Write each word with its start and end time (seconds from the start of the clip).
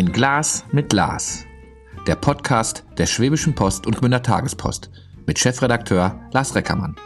Ein 0.00 0.12
Glas 0.12 0.64
mit 0.72 0.94
Lars. 0.94 1.44
Der 2.06 2.16
Podcast 2.16 2.86
der 2.96 3.04
Schwäbischen 3.04 3.54
Post 3.54 3.86
und 3.86 3.98
Gmünder 3.98 4.22
Tagespost 4.22 4.90
mit 5.26 5.38
Chefredakteur 5.38 6.18
Lars 6.32 6.54
Reckermann. 6.54 6.96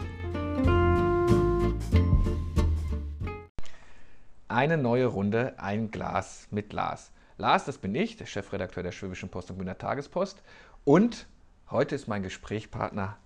Eine 4.46 4.79
neue 4.79 5.07
Runde, 5.07 5.59
ein 5.59 5.91
Glas 5.91 6.46
mit 6.53 6.73
Lars. 6.73 7.11
Lars, 7.37 7.65
das 7.65 7.79
bin 7.79 7.96
ich, 7.96 8.17
der 8.17 8.27
Chefredakteur 8.27 8.85
der 8.85 8.93
Schwäbischen 8.93 9.29
Post 9.29 9.51
und 9.51 9.57
Gmünder 9.57 9.77
Tagespost. 9.77 10.41
Und 10.85 11.27
heute 11.73 11.97
ist 11.97 12.07
mein 12.07 12.23
Gesprächspartner 12.23 13.17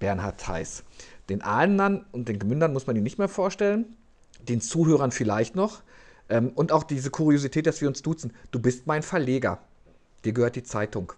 Bernhard 0.00 0.40
Theis. 0.40 0.82
Den 1.28 1.42
Ahlnern 1.42 2.06
und 2.10 2.28
den 2.28 2.40
Gmündern 2.40 2.72
muss 2.72 2.88
man 2.88 2.96
ihn 2.96 3.04
nicht 3.04 3.18
mehr 3.18 3.28
vorstellen, 3.28 3.96
den 4.40 4.60
Zuhörern 4.60 5.12
vielleicht 5.12 5.54
noch. 5.54 5.84
Ähm, 6.28 6.50
und 6.54 6.72
auch 6.72 6.84
diese 6.84 7.10
Kuriosität, 7.10 7.66
dass 7.66 7.80
wir 7.80 7.88
uns 7.88 8.02
duzen. 8.02 8.32
Du 8.50 8.60
bist 8.60 8.86
mein 8.86 9.02
Verleger. 9.02 9.58
Dir 10.24 10.32
gehört 10.32 10.56
die 10.56 10.62
Zeitung. 10.62 11.12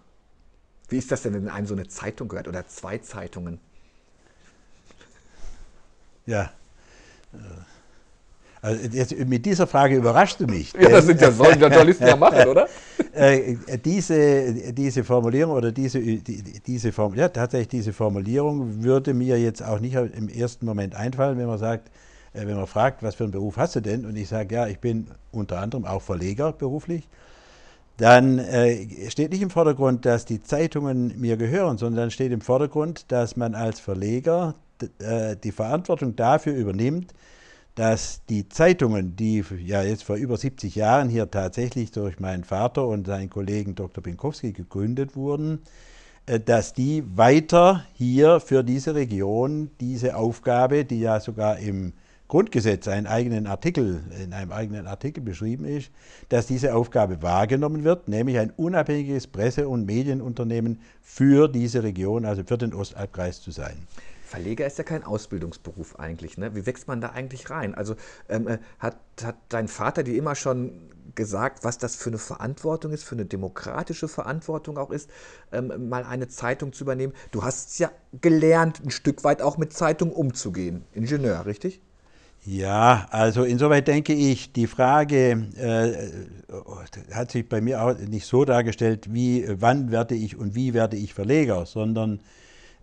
Wie 0.89 0.97
ist 0.97 1.11
das 1.11 1.23
denn, 1.23 1.33
wenn 1.33 1.49
einem 1.49 1.67
so 1.67 1.73
eine 1.73 1.87
Zeitung 1.87 2.27
gehört 2.27 2.47
oder 2.47 2.67
zwei 2.67 2.97
Zeitungen? 2.99 3.59
Ja. 6.25 6.51
Also 8.61 8.87
jetzt, 8.91 9.15
mit 9.27 9.45
dieser 9.45 9.67
Frage 9.67 9.95
überraschst 9.95 10.39
du 10.39 10.47
mich. 10.47 10.73
Ja, 10.79 10.89
das 10.89 11.05
sind 11.05 11.21
ja 11.21 11.31
sollen 11.31 11.59
Journalisten 11.59 12.07
ja 12.07 12.15
machen, 12.15 12.47
oder? 12.47 12.67
Äh, 13.15 13.55
diese, 13.77 14.73
diese 14.73 15.05
Formulierung 15.05 15.55
oder 15.55 15.71
diese, 15.71 16.01
die, 16.01 16.21
diese 16.67 16.91
Form, 16.91 17.15
ja, 17.15 17.29
tatsächlich 17.29 17.69
diese 17.69 17.93
Formulierung 17.93 18.83
würde 18.83 19.13
mir 19.13 19.39
jetzt 19.39 19.63
auch 19.63 19.79
nicht 19.79 19.95
im 19.95 20.27
ersten 20.27 20.65
Moment 20.65 20.95
einfallen, 20.95 21.37
wenn 21.37 21.45
man 21.45 21.57
sagt, 21.57 21.89
äh, 22.35 22.47
wenn 22.47 22.55
man 22.55 22.67
fragt, 22.67 23.03
was 23.03 23.15
für 23.15 23.23
einen 23.23 23.31
Beruf 23.31 23.57
hast 23.57 23.75
du 23.75 23.81
denn? 23.81 24.05
Und 24.05 24.15
ich 24.15 24.27
sage, 24.29 24.55
ja, 24.55 24.67
ich 24.67 24.79
bin 24.79 25.07
unter 25.31 25.59
anderem 25.59 25.85
auch 25.85 26.01
Verleger 26.01 26.51
beruflich. 26.53 27.07
Dann 27.97 28.39
äh, 28.39 29.09
steht 29.09 29.31
nicht 29.31 29.41
im 29.41 29.49
Vordergrund, 29.49 30.05
dass 30.05 30.25
die 30.25 30.41
Zeitungen 30.41 31.19
mir 31.19 31.37
gehören, 31.37 31.77
sondern 31.77 32.11
steht 32.11 32.31
im 32.33 32.41
Vordergrund, 32.41 33.05
dass 33.09 33.37
man 33.37 33.55
als 33.55 33.79
Verleger 33.79 34.55
äh, 34.99 35.37
die 35.41 35.53
Verantwortung 35.53 36.15
dafür 36.15 36.53
übernimmt, 36.53 37.13
dass 37.75 38.21
die 38.29 38.49
Zeitungen, 38.49 39.15
die 39.15 39.43
ja 39.65 39.81
jetzt 39.81 40.03
vor 40.03 40.17
über 40.17 40.37
70 40.37 40.75
Jahren 40.75 41.09
hier 41.09 41.29
tatsächlich 41.31 41.91
durch 41.91 42.19
meinen 42.19 42.43
Vater 42.43 42.85
und 42.87 43.07
seinen 43.07 43.29
Kollegen 43.29 43.75
Dr. 43.75 44.03
Binkowski 44.03 44.51
gegründet 44.51 45.15
wurden, 45.15 45.59
äh, 46.25 46.39
dass 46.39 46.73
die 46.73 47.03
weiter 47.15 47.85
hier 47.93 48.41
für 48.41 48.63
diese 48.63 48.93
Region 48.93 49.71
diese 49.79 50.17
Aufgabe, 50.17 50.83
die 50.83 50.99
ja 50.99 51.21
sogar 51.21 51.59
im 51.59 51.93
Grundgesetz 52.27 52.87
einen 52.87 53.05
eigenen 53.05 53.45
Artikel, 53.45 54.03
in 54.23 54.33
einem 54.33 54.51
eigenen 54.51 54.87
Artikel 54.87 55.21
beschrieben 55.21 55.65
ist, 55.65 55.91
dass 56.29 56.47
diese 56.47 56.73
Aufgabe 56.73 57.21
wahrgenommen 57.21 57.83
wird, 57.83 58.07
nämlich 58.07 58.39
ein 58.39 58.51
unabhängiges 58.51 59.27
Presse- 59.27 59.67
und 59.67 59.85
Medienunternehmen 59.85 60.79
für 61.01 61.47
diese 61.47 61.83
Region, 61.83 62.25
also 62.25 62.43
für 62.43 62.57
den 62.57 62.73
Ostalbkreis 62.73 63.41
zu 63.41 63.51
sein. 63.51 63.75
Verleger 64.25 64.65
ist 64.65 64.79
ja 64.79 64.83
kein 64.83 65.03
Ausbildungsberuf 65.03 65.99
eigentlich. 65.99 66.37
Ne? 66.37 66.55
Wie 66.55 66.65
wächst 66.65 66.87
man 66.87 66.99
da 66.99 67.09
eigentlich 67.09 67.51
rein? 67.51 67.75
Also 67.75 67.95
ähm, 68.27 68.47
äh, 68.47 68.57
hat, 68.79 68.97
hat 69.23 69.35
dein 69.49 69.67
Vater 69.67 70.01
dir 70.01 70.17
immer 70.17 70.33
schon 70.33 70.71
gesagt, 71.13 71.63
was 71.63 71.77
das 71.77 71.95
für 71.95 72.09
eine 72.09 72.17
Verantwortung 72.17 72.91
ist, 72.91 73.03
für 73.03 73.15
eine 73.15 73.25
demokratische 73.25 74.07
Verantwortung 74.07 74.79
auch 74.79 74.89
ist, 74.89 75.11
ähm, 75.51 75.89
mal 75.89 76.03
eine 76.03 76.27
Zeitung 76.27 76.73
zu 76.73 76.83
übernehmen? 76.83 77.13
Du 77.31 77.43
hast 77.43 77.77
ja 77.77 77.91
gelernt, 78.19 78.81
ein 78.83 78.89
Stück 78.89 79.23
weit 79.23 79.43
auch 79.43 79.57
mit 79.59 79.73
Zeitungen 79.73 80.13
umzugehen. 80.13 80.83
Ingenieur, 80.93 81.45
richtig? 81.45 81.81
Ja, 82.47 83.07
also 83.09 83.43
insoweit 83.43 83.87
denke 83.87 84.13
ich, 84.13 84.53
die 84.53 84.67
Frage 84.67 85.47
äh, 85.57 87.11
hat 87.11 87.31
sich 87.31 87.49
bei 87.49 87.59
mir 87.59 87.81
auch 87.81 87.97
nicht 87.97 88.27
so 88.27 88.45
dargestellt, 88.45 89.11
wie, 89.11 89.45
wann 89.49 89.89
werde 89.89 90.13
ich 90.13 90.37
und 90.37 90.53
wie 90.53 90.75
werde 90.75 90.95
ich 90.95 91.15
Verleger, 91.15 91.65
sondern 91.65 92.19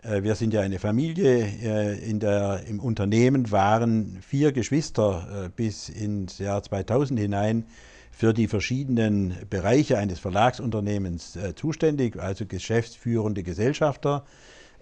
äh, 0.01 0.21
wir 0.21 0.35
sind 0.35 0.53
ja 0.53 0.59
eine 0.59 0.79
Familie. 0.79 1.47
Äh, 1.63 2.09
in 2.09 2.19
der, 2.19 2.63
Im 2.67 2.81
Unternehmen 2.81 3.51
waren 3.51 4.19
vier 4.21 4.51
Geschwister 4.51 5.45
äh, 5.45 5.49
bis 5.49 5.87
ins 5.87 6.39
Jahr 6.39 6.61
2000 6.61 7.17
hinein 7.17 7.63
für 8.11 8.33
die 8.33 8.49
verschiedenen 8.49 9.33
Bereiche 9.49 9.97
eines 9.97 10.19
Verlagsunternehmens 10.19 11.37
äh, 11.37 11.55
zuständig, 11.55 12.19
also 12.19 12.45
geschäftsführende 12.45 13.43
Gesellschafter. 13.43 14.25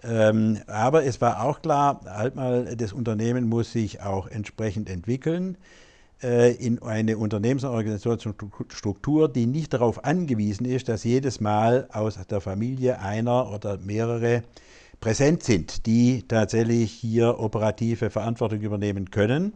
Ähm, 0.04 0.58
aber 0.66 1.04
es 1.04 1.20
war 1.20 1.44
auch 1.44 1.62
klar, 1.62 2.00
halt 2.06 2.34
mal, 2.34 2.74
das 2.76 2.92
Unternehmen 2.92 3.48
muss 3.48 3.72
sich 3.72 4.02
auch 4.02 4.26
entsprechend 4.26 4.90
entwickeln 4.90 5.56
äh, 6.22 6.52
in 6.54 6.82
eine 6.82 7.18
Unternehmensorganisationsstruktur, 7.18 9.28
die 9.28 9.46
nicht 9.46 9.74
darauf 9.74 10.04
angewiesen 10.04 10.66
ist, 10.66 10.88
dass 10.88 11.04
jedes 11.04 11.40
Mal 11.40 11.88
aus 11.92 12.18
der 12.28 12.40
Familie 12.40 12.98
einer 12.98 13.52
oder 13.52 13.78
mehrere 13.78 14.42
präsent 15.00 15.42
sind, 15.42 15.86
die 15.86 16.24
tatsächlich 16.26 16.92
hier 16.92 17.38
operative 17.38 18.10
Verantwortung 18.10 18.60
übernehmen 18.60 19.10
können 19.10 19.52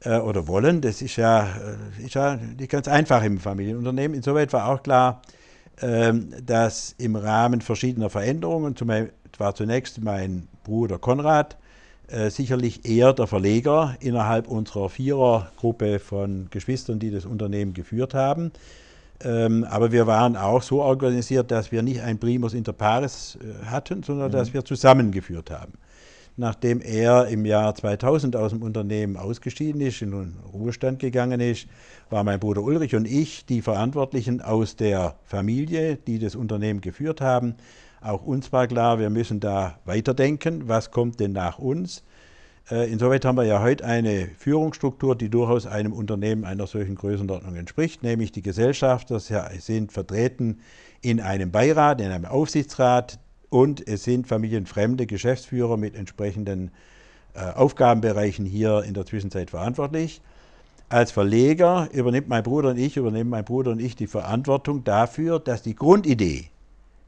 äh, 0.00 0.18
oder 0.18 0.46
wollen. 0.46 0.80
Das 0.80 1.02
ist 1.02 1.16
ja, 1.16 1.46
äh, 1.46 2.04
ist 2.04 2.14
ja 2.14 2.36
nicht 2.36 2.70
ganz 2.70 2.88
einfach 2.88 3.22
im 3.22 3.38
Familienunternehmen. 3.38 4.16
Insoweit 4.16 4.52
war 4.52 4.68
auch 4.68 4.82
klar, 4.82 5.22
ähm, 5.80 6.32
dass 6.44 6.94
im 6.98 7.16
Rahmen 7.16 7.60
verschiedener 7.60 8.10
Veränderungen, 8.10 8.76
zum 8.76 8.88
Beispiel 8.88 9.12
war 9.40 9.54
zunächst 9.54 10.02
mein 10.02 10.48
Bruder 10.64 10.98
Konrad, 10.98 11.56
äh, 12.08 12.30
sicherlich 12.30 12.84
eher 12.84 13.12
der 13.12 13.26
Verleger 13.26 13.96
innerhalb 14.00 14.48
unserer 14.48 14.88
Vierergruppe 14.88 15.98
von 15.98 16.48
Geschwistern, 16.50 16.98
die 16.98 17.10
das 17.10 17.24
Unternehmen 17.24 17.72
geführt 17.72 18.14
haben. 18.14 18.52
Ähm, 19.22 19.64
aber 19.64 19.92
wir 19.92 20.06
waren 20.06 20.36
auch 20.36 20.62
so 20.62 20.82
organisiert, 20.82 21.50
dass 21.50 21.72
wir 21.72 21.82
nicht 21.82 22.02
ein 22.02 22.18
Primus 22.18 22.52
inter 22.52 22.72
pares 22.72 23.38
äh, 23.40 23.66
hatten, 23.66 24.02
sondern 24.02 24.28
mhm. 24.28 24.32
dass 24.32 24.52
wir 24.52 24.64
zusammengeführt 24.64 25.50
haben. 25.50 25.72
Nachdem 26.36 26.80
er 26.80 27.28
im 27.28 27.44
Jahr 27.44 27.74
2000 27.74 28.34
aus 28.34 28.50
dem 28.50 28.62
Unternehmen 28.62 29.16
ausgeschieden 29.16 29.80
ist, 29.80 30.02
in 30.02 30.10
den 30.10 30.36
Ruhestand 30.52 30.98
gegangen 30.98 31.40
ist, 31.40 31.68
war 32.10 32.24
mein 32.24 32.40
Bruder 32.40 32.62
Ulrich 32.62 32.96
und 32.96 33.06
ich 33.06 33.46
die 33.46 33.62
Verantwortlichen 33.62 34.40
aus 34.40 34.74
der 34.74 35.14
Familie, 35.24 35.96
die 35.96 36.18
das 36.18 36.34
Unternehmen 36.34 36.80
geführt 36.80 37.20
haben. 37.20 37.54
Auch 38.04 38.22
uns 38.22 38.52
war 38.52 38.66
klar, 38.66 38.98
wir 38.98 39.08
müssen 39.08 39.40
da 39.40 39.78
weiterdenken. 39.86 40.68
Was 40.68 40.90
kommt 40.90 41.20
denn 41.20 41.32
nach 41.32 41.58
uns? 41.58 42.04
Äh, 42.70 42.92
insoweit 42.92 43.24
haben 43.24 43.38
wir 43.38 43.44
ja 43.44 43.62
heute 43.62 43.82
eine 43.82 44.28
Führungsstruktur, 44.36 45.16
die 45.16 45.30
durchaus 45.30 45.66
einem 45.66 45.94
Unternehmen 45.94 46.44
einer 46.44 46.66
solchen 46.66 46.96
Größenordnung 46.96 47.56
entspricht, 47.56 48.02
nämlich 48.02 48.30
die 48.30 48.42
Gesellschafter 48.42 49.20
sind 49.20 49.90
vertreten 49.90 50.60
in 51.00 51.18
einem 51.18 51.50
Beirat, 51.50 52.02
in 52.02 52.10
einem 52.10 52.26
Aufsichtsrat 52.26 53.20
und 53.48 53.88
es 53.88 54.04
sind 54.04 54.26
familienfremde 54.26 55.06
Geschäftsführer 55.06 55.78
mit 55.78 55.94
entsprechenden 55.94 56.72
äh, 57.32 57.52
Aufgabenbereichen 57.52 58.44
hier 58.44 58.82
in 58.86 58.92
der 58.92 59.06
Zwischenzeit 59.06 59.48
verantwortlich. 59.48 60.20
Als 60.90 61.10
Verleger 61.10 61.88
übernimmt 61.90 62.28
mein 62.28 62.42
Bruder 62.42 62.68
und 62.68 62.78
ich, 62.78 62.98
übernehmen 62.98 63.30
mein 63.30 63.46
Bruder 63.46 63.70
und 63.70 63.80
ich 63.80 63.96
die 63.96 64.06
Verantwortung 64.08 64.84
dafür, 64.84 65.40
dass 65.40 65.62
die 65.62 65.74
Grundidee, 65.74 66.50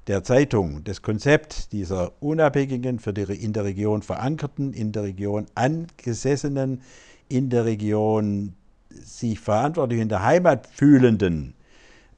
der 0.07 0.23
Zeitung 0.23 0.85
das 0.85 1.03
Konzept 1.03 1.73
dieser 1.73 2.13
unabhängigen, 2.21 2.99
für 2.99 3.13
die 3.13 3.23
in 3.23 3.53
der 3.53 3.65
Region 3.65 4.03
verankerten, 4.03 4.73
in 4.73 4.93
der 4.93 5.03
Region 5.03 5.47
angesessenen, 5.55 6.83
in 7.29 7.51
der 7.51 7.65
Region 7.65 8.55
sich 8.91 9.41
verantwortlich 9.41 10.01
in 10.01 10.09
der 10.09 10.23
Heimat 10.23 10.69
fühlenden 10.69 11.55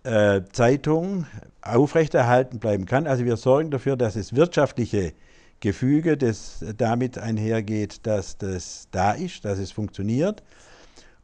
äh, 0.04 0.42
Zeitung 0.52 1.26
aufrechterhalten 1.62 2.58
bleiben 2.58 2.86
kann. 2.86 3.06
Also 3.06 3.24
wir 3.24 3.36
sorgen 3.36 3.70
dafür, 3.70 3.96
dass 3.96 4.14
das 4.14 4.34
wirtschaftliche 4.34 5.12
Gefüge, 5.60 6.16
das 6.16 6.64
damit 6.76 7.18
einhergeht, 7.18 8.06
dass 8.06 8.38
das 8.38 8.88
da 8.92 9.12
ist, 9.12 9.44
dass 9.44 9.58
es 9.58 9.72
funktioniert. 9.72 10.42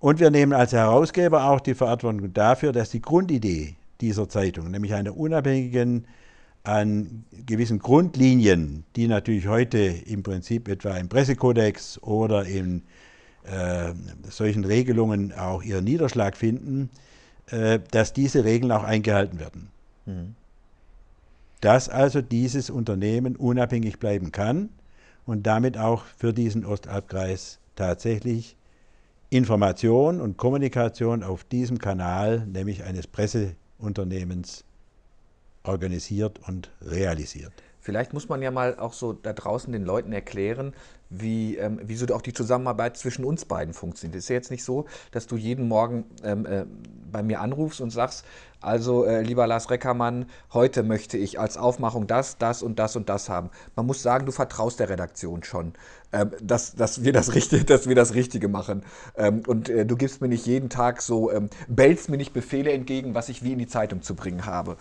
Und 0.01 0.19
wir 0.19 0.31
nehmen 0.31 0.53
als 0.53 0.73
Herausgeber 0.73 1.45
auch 1.45 1.61
die 1.61 1.75
Verantwortung 1.75 2.33
dafür, 2.33 2.73
dass 2.73 2.91
die 2.91 3.01
Grundidee 3.01 3.77
dieser 4.01 4.29
Zeitung, 4.29 4.71
nämlich 4.71 4.93
einer 4.93 5.17
unabhängigen 5.17 6.07
an 6.65 7.25
gewissen 7.47 7.79
Grundlinien, 7.79 8.85
die 8.97 9.07
natürlich 9.07 9.47
heute 9.47 9.79
im 9.79 10.23
Prinzip 10.23 10.69
etwa 10.69 10.97
im 10.97 11.09
Pressekodex 11.09 12.03
oder 12.03 12.47
in 12.47 12.83
äh, 13.45 13.93
solchen 14.31 14.65
Regelungen 14.65 15.33
auch 15.33 15.63
ihren 15.63 15.85
Niederschlag 15.85 16.37
finden, 16.37 16.89
äh, 17.51 17.81
dass 17.91 18.15
diese 18.15 18.45
Regeln 18.45 18.73
auch 18.73 18.83
eingehalten 18.83 19.39
werden. 19.39 19.69
Mhm. 20.07 20.35
Dass 21.61 21.91
also 21.91 22.23
dieses 22.23 22.71
Unternehmen 22.71 23.37
unabhängig 23.37 23.99
bleiben 23.99 24.33
kann 24.33 24.71
und 25.27 25.47
damit 25.47 25.77
auch 25.77 26.05
für 26.17 26.33
diesen 26.33 26.65
Ostalbkreis 26.65 27.59
tatsächlich 27.77 28.57
Information 29.29 30.21
und 30.21 30.39
Kommunikation 30.39 31.23
auf 31.23 31.45
diesem 31.45 31.79
Kanal, 31.79 32.47
nämlich 32.47 32.85
eines 32.85 33.07
Presseunternehmens, 33.07 34.65
organisiert 35.65 36.41
und 36.47 36.71
realisiert. 36.83 37.53
Vielleicht 37.81 38.15
muss 38.15 38.31
man 38.31 38.41
ja 38.41 38.51
mal 38.51 38.79
auch 38.79 38.95
so 38.95 39.13
da 39.13 39.35
draußen 39.35 39.71
den 39.71 39.85
Leuten 39.85 40.11
erklären, 40.13 40.73
wie, 41.11 41.57
ähm, 41.59 41.81
wie 41.83 41.97
so 41.97 42.07
auch 42.15 42.23
die 42.23 42.33
Zusammenarbeit 42.33 42.97
zwischen 42.97 43.27
uns 43.27 43.45
beiden 43.45 43.75
funktioniert. 43.75 44.17
Es 44.17 44.25
ist 44.25 44.29
ja 44.31 44.37
jetzt 44.37 44.51
nicht 44.51 44.65
so, 44.65 44.87
dass 45.11 45.27
du 45.27 45.37
jeden 45.37 45.69
Morgen 45.69 46.05
ähm, 46.23 46.47
äh, 46.47 46.65
bei 47.13 47.23
mir 47.23 47.41
anrufst 47.41 47.83
und 47.83 47.91
sagst, 47.91 48.25
also 48.63 49.05
äh, 49.05 49.21
lieber 49.21 49.47
Lars 49.47 49.71
Reckermann, 49.71 50.31
heute 50.55 50.83
möchte 50.83 51.19
ich 51.19 51.39
als 51.39 51.59
Aufmachung 51.59 52.07
das, 52.07 52.39
das 52.39 52.63
und 52.63 52.79
das 52.79 52.97
und 52.97 53.11
das 53.11 53.29
haben. 53.29 53.51
Man 53.77 53.85
muss 53.85 54.03
sagen, 54.03 54.25
du 54.25 54.33
vertraust 54.33 54.81
der 54.81 54.89
Redaktion 54.89 55.45
schon, 55.45 55.75
ähm, 56.13 56.31
dass, 56.43 56.75
dass, 56.75 57.05
wir 57.05 57.13
das 57.13 57.35
Richtige, 57.35 57.65
dass 57.67 57.87
wir 57.87 57.95
das 57.95 58.15
Richtige 58.15 58.49
machen. 58.49 58.83
Ähm, 59.15 59.43
und 59.47 59.69
äh, 59.69 59.85
du 59.85 59.97
gibst 59.97 60.23
mir 60.23 60.29
nicht 60.29 60.47
jeden 60.47 60.71
Tag 60.71 61.03
so, 61.03 61.31
ähm, 61.31 61.51
bellst 61.69 62.09
mir 62.09 62.17
nicht 62.17 62.33
Befehle 62.33 62.73
entgegen, 62.73 63.15
was 63.15 63.29
ich 63.29 63.43
wie 63.45 63.53
in 63.53 63.59
die 63.59 63.67
Zeitung 63.67 64.01
zu 64.01 64.15
bringen 64.15 64.47
habe. 64.47 64.79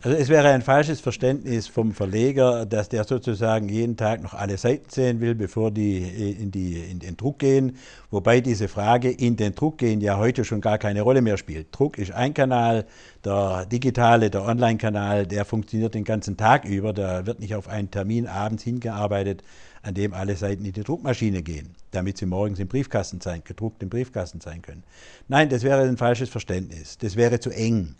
Also 0.00 0.16
es 0.16 0.28
wäre 0.28 0.50
ein 0.50 0.62
falsches 0.62 1.00
Verständnis 1.00 1.66
vom 1.66 1.92
Verleger, 1.92 2.66
dass 2.66 2.88
der 2.88 3.02
sozusagen 3.02 3.68
jeden 3.68 3.96
Tag 3.96 4.22
noch 4.22 4.32
alle 4.32 4.56
Seiten 4.56 4.88
sehen 4.90 5.20
will, 5.20 5.34
bevor 5.34 5.72
die 5.72 5.98
in, 5.98 6.52
die 6.52 6.78
in 6.78 7.00
den 7.00 7.16
Druck 7.16 7.40
gehen. 7.40 7.76
Wobei 8.12 8.40
diese 8.40 8.68
Frage 8.68 9.10
in 9.10 9.34
den 9.34 9.56
Druck 9.56 9.78
gehen 9.78 10.00
ja 10.00 10.16
heute 10.16 10.44
schon 10.44 10.60
gar 10.60 10.78
keine 10.78 11.02
Rolle 11.02 11.20
mehr 11.20 11.36
spielt. 11.36 11.76
Druck 11.76 11.98
ist 11.98 12.12
ein 12.12 12.32
Kanal, 12.32 12.86
der 13.24 13.66
digitale, 13.66 14.30
der 14.30 14.44
Online-Kanal, 14.44 15.26
der 15.26 15.44
funktioniert 15.44 15.94
den 15.94 16.04
ganzen 16.04 16.36
Tag 16.36 16.64
über. 16.64 16.92
Da 16.92 17.26
wird 17.26 17.40
nicht 17.40 17.56
auf 17.56 17.66
einen 17.66 17.90
Termin 17.90 18.28
abends 18.28 18.62
hingearbeitet, 18.62 19.42
an 19.82 19.94
dem 19.94 20.14
alle 20.14 20.36
Seiten 20.36 20.64
in 20.64 20.74
die 20.74 20.84
Druckmaschine 20.84 21.42
gehen, 21.42 21.74
damit 21.90 22.18
sie 22.18 22.26
morgens 22.26 22.60
im 22.60 22.68
Briefkasten 22.68 23.20
sein, 23.20 23.42
gedruckt 23.42 23.82
im 23.82 23.88
Briefkasten 23.88 24.40
sein 24.40 24.62
können. 24.62 24.84
Nein, 25.26 25.48
das 25.48 25.64
wäre 25.64 25.82
ein 25.82 25.96
falsches 25.96 26.28
Verständnis. 26.28 26.98
Das 26.98 27.16
wäre 27.16 27.40
zu 27.40 27.50
eng. 27.50 27.96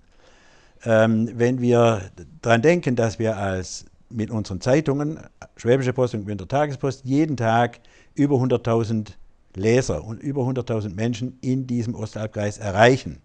Ähm, 0.85 1.31
wenn 1.35 1.61
wir 1.61 2.03
daran 2.43 2.63
denken, 2.63 2.97
dass 2.97 3.19
wir 3.19 3.37
als 3.37 3.85
mit 4.11 4.31
unseren 4.31 4.61
Zeitungen, 4.61 5.19
Schwäbische 5.57 5.93
Post 5.93 6.15
und 6.15 6.27
Winter 6.27 6.49
Tagespost, 6.49 7.05
jeden 7.05 7.37
Tag 7.37 7.81
über 8.15 8.37
100.000 8.37 9.13
Leser 9.55 10.05
und 10.05 10.23
über 10.23 10.43
100.000 10.43 10.95
Menschen 10.95 11.39
in 11.41 11.67
diesem 11.67 11.95
Ostalbkreis 11.95 12.59
erreichen, 12.59 13.21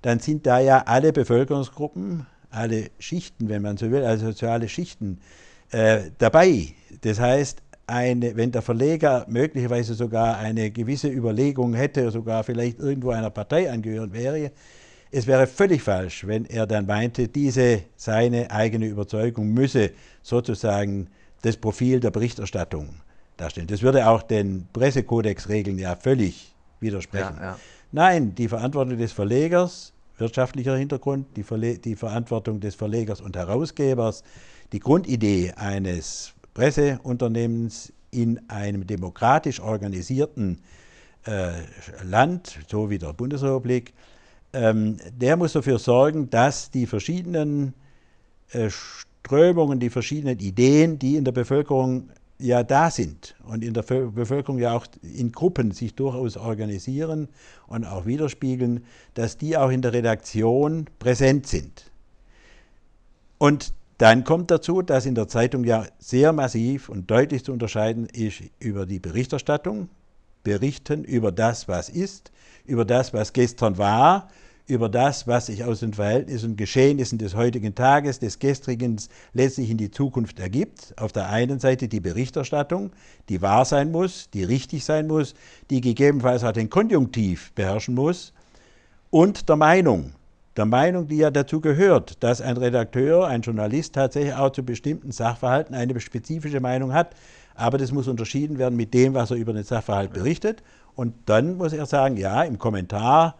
dann 0.00 0.20
sind 0.20 0.46
da 0.46 0.58
ja 0.58 0.82
alle 0.86 1.12
Bevölkerungsgruppen, 1.12 2.26
alle 2.50 2.90
Schichten, 2.98 3.48
wenn 3.48 3.62
man 3.62 3.76
so 3.76 3.90
will, 3.90 4.04
also 4.04 4.26
soziale 4.26 4.68
Schichten 4.68 5.20
äh, 5.70 6.10
dabei. 6.18 6.68
Das 7.02 7.18
heißt, 7.20 7.62
eine, 7.86 8.36
wenn 8.36 8.52
der 8.52 8.62
Verleger 8.62 9.26
möglicherweise 9.28 9.94
sogar 9.94 10.38
eine 10.38 10.70
gewisse 10.70 11.08
Überlegung 11.08 11.74
hätte, 11.74 12.10
sogar 12.10 12.44
vielleicht 12.44 12.78
irgendwo 12.78 13.10
einer 13.10 13.30
Partei 13.30 13.70
angehören 13.70 14.12
wäre, 14.12 14.50
es 15.12 15.26
wäre 15.26 15.46
völlig 15.46 15.82
falsch, 15.82 16.26
wenn 16.26 16.46
er 16.46 16.66
dann 16.66 16.86
meinte, 16.86 17.28
diese 17.28 17.82
seine 17.96 18.50
eigene 18.50 18.86
Überzeugung 18.86 19.52
müsse 19.52 19.90
sozusagen 20.22 21.08
das 21.42 21.58
Profil 21.58 22.00
der 22.00 22.10
Berichterstattung 22.10 22.94
darstellen. 23.36 23.66
Das 23.66 23.82
würde 23.82 24.08
auch 24.08 24.22
den 24.22 24.66
Pressekodexregeln 24.72 25.78
ja 25.78 25.96
völlig 25.96 26.54
widersprechen. 26.80 27.36
Ja, 27.36 27.42
ja. 27.42 27.58
Nein, 27.92 28.34
die 28.34 28.48
Verantwortung 28.48 28.96
des 28.96 29.12
Verlegers, 29.12 29.92
wirtschaftlicher 30.16 30.76
Hintergrund, 30.76 31.26
die, 31.36 31.42
Verle 31.42 31.78
die 31.78 31.94
Verantwortung 31.94 32.60
des 32.60 32.74
Verlegers 32.74 33.20
und 33.20 33.36
Herausgebers, 33.36 34.24
die 34.72 34.80
Grundidee 34.80 35.52
eines 35.56 36.32
Presseunternehmens 36.54 37.92
in 38.10 38.40
einem 38.48 38.86
demokratisch 38.86 39.60
organisierten 39.60 40.62
äh, 41.26 41.52
Land, 42.02 42.58
so 42.68 42.88
wie 42.88 42.98
der 42.98 43.12
Bundesrepublik, 43.12 43.92
ähm, 44.52 44.98
der 45.12 45.36
muss 45.36 45.52
dafür 45.52 45.78
sorgen, 45.78 46.30
dass 46.30 46.70
die 46.70 46.86
verschiedenen 46.86 47.74
äh, 48.50 48.70
Strömungen, 48.70 49.80
die 49.80 49.90
verschiedenen 49.90 50.38
Ideen, 50.38 50.98
die 50.98 51.16
in 51.16 51.24
der 51.24 51.32
Bevölkerung 51.32 52.10
ja 52.38 52.62
da 52.62 52.90
sind 52.90 53.36
und 53.44 53.62
in 53.62 53.72
der 53.72 53.82
Bevölkerung 53.82 54.58
ja 54.58 54.74
auch 54.74 54.86
in 55.02 55.32
Gruppen 55.32 55.70
sich 55.70 55.94
durchaus 55.94 56.36
organisieren 56.36 57.28
und 57.68 57.84
auch 57.84 58.04
widerspiegeln, 58.04 58.84
dass 59.14 59.38
die 59.38 59.56
auch 59.56 59.70
in 59.70 59.80
der 59.80 59.92
Redaktion 59.92 60.86
präsent 60.98 61.46
sind. 61.46 61.90
Und 63.38 63.72
dann 63.98 64.24
kommt 64.24 64.50
dazu, 64.50 64.82
dass 64.82 65.06
in 65.06 65.14
der 65.14 65.28
Zeitung 65.28 65.64
ja 65.64 65.86
sehr 65.98 66.32
massiv 66.32 66.88
und 66.88 67.10
deutlich 67.10 67.44
zu 67.44 67.52
unterscheiden 67.52 68.06
ist 68.06 68.42
über 68.58 68.86
die 68.86 68.98
Berichterstattung, 68.98 69.88
berichten 70.42 71.04
über 71.04 71.32
das, 71.32 71.68
was 71.68 71.88
ist, 71.88 72.32
über 72.64 72.84
das, 72.84 73.12
was 73.12 73.32
gestern 73.32 73.78
war, 73.78 74.28
über 74.66 74.88
das, 74.88 75.26
was 75.26 75.46
sich 75.46 75.64
aus 75.64 75.80
den 75.80 75.92
Verhältnissen 75.92 76.50
und 76.50 76.56
Geschehnissen 76.56 77.18
des 77.18 77.34
heutigen 77.34 77.74
Tages, 77.74 78.20
des 78.20 78.38
gestrigen 78.38 79.00
letztlich 79.32 79.70
in 79.70 79.76
die 79.76 79.90
Zukunft 79.90 80.38
ergibt. 80.38 80.94
Auf 80.96 81.12
der 81.12 81.28
einen 81.28 81.58
Seite 81.58 81.88
die 81.88 82.00
Berichterstattung, 82.00 82.92
die 83.28 83.42
wahr 83.42 83.64
sein 83.64 83.90
muss, 83.90 84.30
die 84.30 84.44
richtig 84.44 84.84
sein 84.84 85.08
muss, 85.08 85.34
die 85.70 85.80
gegebenenfalls 85.80 86.44
auch 86.44 86.52
den 86.52 86.70
Konjunktiv 86.70 87.52
beherrschen 87.54 87.94
muss 87.94 88.32
und 89.10 89.48
der 89.48 89.56
Meinung. 89.56 90.12
Der 90.56 90.66
Meinung, 90.66 91.08
die 91.08 91.16
ja 91.16 91.30
dazu 91.30 91.62
gehört, 91.62 92.22
dass 92.22 92.42
ein 92.42 92.58
Redakteur, 92.58 93.26
ein 93.26 93.40
Journalist 93.40 93.94
tatsächlich 93.94 94.34
auch 94.34 94.50
zu 94.50 94.62
bestimmten 94.62 95.10
Sachverhalten 95.10 95.74
eine 95.74 95.98
spezifische 95.98 96.60
Meinung 96.60 96.92
hat. 96.92 97.14
Aber 97.54 97.78
das 97.78 97.92
muss 97.92 98.08
unterschieden 98.08 98.58
werden 98.58 98.76
mit 98.76 98.94
dem, 98.94 99.14
was 99.14 99.30
er 99.30 99.36
über 99.36 99.52
den 99.52 99.64
Sachverhalt 99.64 100.12
berichtet. 100.12 100.62
Und 100.94 101.14
dann 101.26 101.56
muss 101.56 101.72
er 101.72 101.86
sagen, 101.86 102.16
ja, 102.16 102.42
im 102.42 102.58
Kommentar 102.58 103.36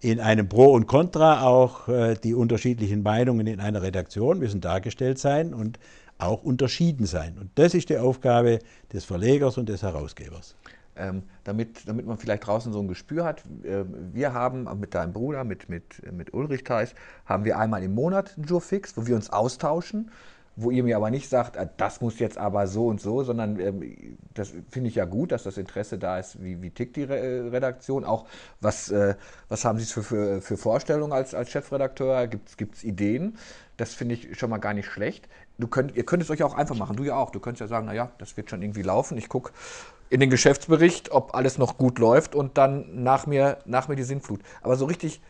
in 0.00 0.20
einem 0.20 0.48
Pro 0.48 0.72
und 0.72 0.86
Contra 0.86 1.42
auch 1.42 1.88
äh, 1.88 2.14
die 2.14 2.34
unterschiedlichen 2.34 3.02
Meinungen 3.02 3.46
in 3.46 3.60
einer 3.60 3.82
Redaktion 3.82 4.38
müssen 4.38 4.60
dargestellt 4.60 5.18
sein 5.18 5.54
und 5.54 5.78
auch 6.18 6.42
unterschieden 6.42 7.06
sein. 7.06 7.36
Und 7.38 7.50
das 7.56 7.74
ist 7.74 7.88
die 7.88 7.98
Aufgabe 7.98 8.60
des 8.92 9.04
Verlegers 9.04 9.58
und 9.58 9.68
des 9.68 9.82
Herausgebers. 9.82 10.54
Ähm, 10.98 11.24
damit, 11.44 11.86
damit 11.86 12.06
man 12.06 12.16
vielleicht 12.16 12.46
draußen 12.46 12.72
so 12.72 12.80
ein 12.80 12.88
Gespür 12.88 13.24
hat. 13.24 13.42
Äh, 13.64 13.84
wir 14.12 14.32
haben 14.32 14.66
mit 14.80 14.94
deinem 14.94 15.12
Bruder, 15.12 15.44
mit, 15.44 15.68
mit, 15.68 16.10
mit 16.10 16.32
Ulrich 16.32 16.64
Theis, 16.64 16.94
haben 17.26 17.44
wir 17.44 17.58
einmal 17.58 17.82
im 17.82 17.94
Monat 17.94 18.32
einen 18.36 18.46
Jurfix, 18.46 18.96
wo 18.96 19.06
wir 19.06 19.14
uns 19.14 19.28
austauschen 19.30 20.10
wo 20.56 20.70
ihr 20.70 20.82
mir 20.82 20.96
aber 20.96 21.10
nicht 21.10 21.28
sagt, 21.28 21.58
ah, 21.58 21.68
das 21.76 22.00
muss 22.00 22.18
jetzt 22.18 22.38
aber 22.38 22.66
so 22.66 22.86
und 22.86 23.00
so, 23.00 23.22
sondern 23.22 23.60
ähm, 23.60 24.18
das 24.32 24.52
finde 24.70 24.88
ich 24.88 24.94
ja 24.94 25.04
gut, 25.04 25.30
dass 25.30 25.42
das 25.42 25.58
Interesse 25.58 25.98
da 25.98 26.18
ist, 26.18 26.42
wie, 26.42 26.62
wie 26.62 26.70
tickt 26.70 26.96
die 26.96 27.04
Re 27.04 27.52
Redaktion, 27.52 28.04
auch 28.04 28.26
was, 28.60 28.90
äh, 28.90 29.14
was 29.50 29.64
haben 29.66 29.78
Sie 29.78 29.84
für, 29.84 30.02
für, 30.02 30.40
für 30.40 30.56
Vorstellungen 30.56 31.12
als, 31.12 31.34
als 31.34 31.50
Chefredakteur, 31.50 32.26
gibt 32.26 32.74
es 32.74 32.84
Ideen, 32.84 33.36
das 33.76 33.92
finde 33.92 34.14
ich 34.14 34.38
schon 34.38 34.48
mal 34.48 34.56
gar 34.56 34.72
nicht 34.72 34.86
schlecht. 34.86 35.28
Du 35.58 35.68
könnt, 35.68 35.94
ihr 35.94 36.04
könnt 36.04 36.22
es 36.22 36.30
euch 36.30 36.42
auch 36.42 36.54
einfach 36.54 36.76
machen, 36.76 36.96
du 36.96 37.04
ja 37.04 37.16
auch, 37.16 37.30
du 37.30 37.40
könntest 37.40 37.60
ja 37.60 37.66
sagen, 37.66 37.86
naja, 37.86 38.10
das 38.18 38.36
wird 38.38 38.48
schon 38.48 38.62
irgendwie 38.62 38.82
laufen, 38.82 39.18
ich 39.18 39.28
gucke 39.28 39.52
in 40.08 40.20
den 40.20 40.30
Geschäftsbericht, 40.30 41.10
ob 41.12 41.34
alles 41.34 41.58
noch 41.58 41.76
gut 41.76 41.98
läuft 41.98 42.34
und 42.34 42.56
dann 42.56 43.02
nach 43.02 43.26
mir, 43.26 43.58
nach 43.66 43.88
mir 43.88 43.96
die 43.96 44.04
Sinnflut. 44.04 44.40
Aber 44.62 44.76
so 44.76 44.86
richtig 44.86 45.20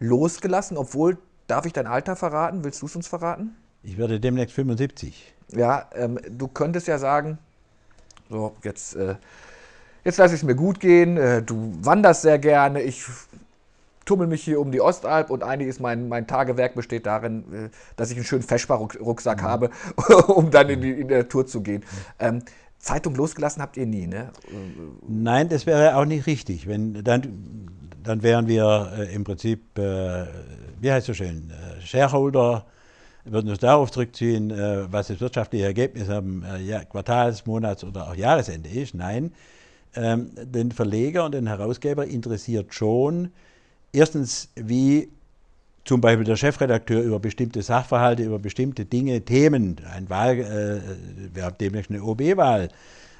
losgelassen, 0.00 0.76
obwohl, 0.76 1.18
darf 1.46 1.66
ich 1.66 1.72
dein 1.72 1.86
Alter 1.86 2.16
verraten, 2.16 2.64
willst 2.64 2.82
du 2.82 2.86
es 2.86 2.96
uns 2.96 3.06
verraten? 3.06 3.56
Ich 3.82 3.98
werde 3.98 4.20
demnächst 4.20 4.54
75. 4.54 5.32
Ja, 5.52 5.88
ähm, 5.94 6.18
du 6.28 6.48
könntest 6.48 6.86
ja 6.86 6.98
sagen, 6.98 7.38
so, 8.30 8.54
jetzt, 8.62 8.96
äh, 8.96 9.16
jetzt 10.04 10.18
lasse 10.18 10.34
ich 10.34 10.40
es 10.40 10.46
mir 10.46 10.54
gut 10.54 10.80
gehen, 10.80 11.16
äh, 11.16 11.42
du 11.42 11.72
wanderst 11.82 12.22
sehr 12.22 12.38
gerne, 12.38 12.80
ich 12.80 13.04
tummel 14.04 14.26
mich 14.26 14.42
hier 14.42 14.60
um 14.60 14.72
die 14.72 14.80
Ostalb 14.80 15.30
und 15.30 15.42
eigentlich 15.42 15.68
ist 15.68 15.80
mein, 15.80 16.08
mein 16.08 16.26
Tagewerk 16.26 16.74
besteht 16.74 17.06
darin, 17.06 17.44
äh, 17.52 17.68
dass 17.96 18.10
ich 18.10 18.16
einen 18.16 18.24
schönen 18.24 18.42
Feschbar-Rucksack 18.42 19.42
mhm. 19.42 19.46
habe, 19.46 19.70
um 20.28 20.50
dann 20.50 20.68
in 20.70 20.80
die, 20.80 20.92
in 20.92 21.08
der 21.08 21.28
Tour 21.28 21.46
zu 21.46 21.60
gehen. 21.60 21.84
Ähm, 22.18 22.42
Zeitung 22.78 23.14
losgelassen 23.14 23.62
habt 23.62 23.76
ihr 23.76 23.86
nie, 23.86 24.08
ne? 24.08 24.30
Nein, 25.06 25.48
das 25.48 25.66
wäre 25.66 25.96
auch 25.96 26.04
nicht 26.04 26.26
richtig. 26.26 26.66
Wenn, 26.66 27.04
dann, 27.04 27.68
dann 28.02 28.22
wären 28.24 28.48
wir 28.48 28.92
äh, 28.98 29.14
im 29.14 29.22
Prinzip, 29.22 29.78
äh, 29.78 30.26
wie 30.80 30.90
heißt 30.90 31.08
es 31.08 31.16
so 31.16 31.24
schön, 31.24 31.50
äh, 31.50 31.80
Shareholder 31.80 32.66
würden 33.24 33.50
uns 33.50 33.60
darauf 33.60 33.90
zurückziehen, 33.90 34.50
äh, 34.50 34.92
was 34.92 35.08
das 35.08 35.20
wirtschaftliche 35.20 35.64
Ergebnis 35.64 36.08
am 36.08 36.42
äh, 36.42 36.84
Quartals-, 36.84 37.46
Monats- 37.46 37.84
oder 37.84 38.08
auch 38.08 38.16
Jahresende 38.16 38.68
ist. 38.68 38.94
Nein, 38.94 39.32
ähm, 39.94 40.30
den 40.42 40.72
Verleger 40.72 41.24
und 41.24 41.32
den 41.32 41.46
Herausgeber 41.46 42.06
interessiert 42.06 42.74
schon, 42.74 43.30
erstens, 43.92 44.48
wie 44.56 45.10
zum 45.84 46.00
Beispiel 46.00 46.24
der 46.24 46.36
Chefredakteur 46.36 47.02
über 47.02 47.18
bestimmte 47.18 47.62
Sachverhalte, 47.62 48.22
über 48.22 48.38
bestimmte 48.38 48.84
Dinge, 48.84 49.20
Themen, 49.22 49.76
ein 49.92 50.08
Wahl, 50.08 50.38
äh, 50.38 51.34
wir 51.34 51.44
haben 51.44 51.56
demnächst 51.60 51.90
eine 51.90 52.02
OB-Wahl 52.02 52.68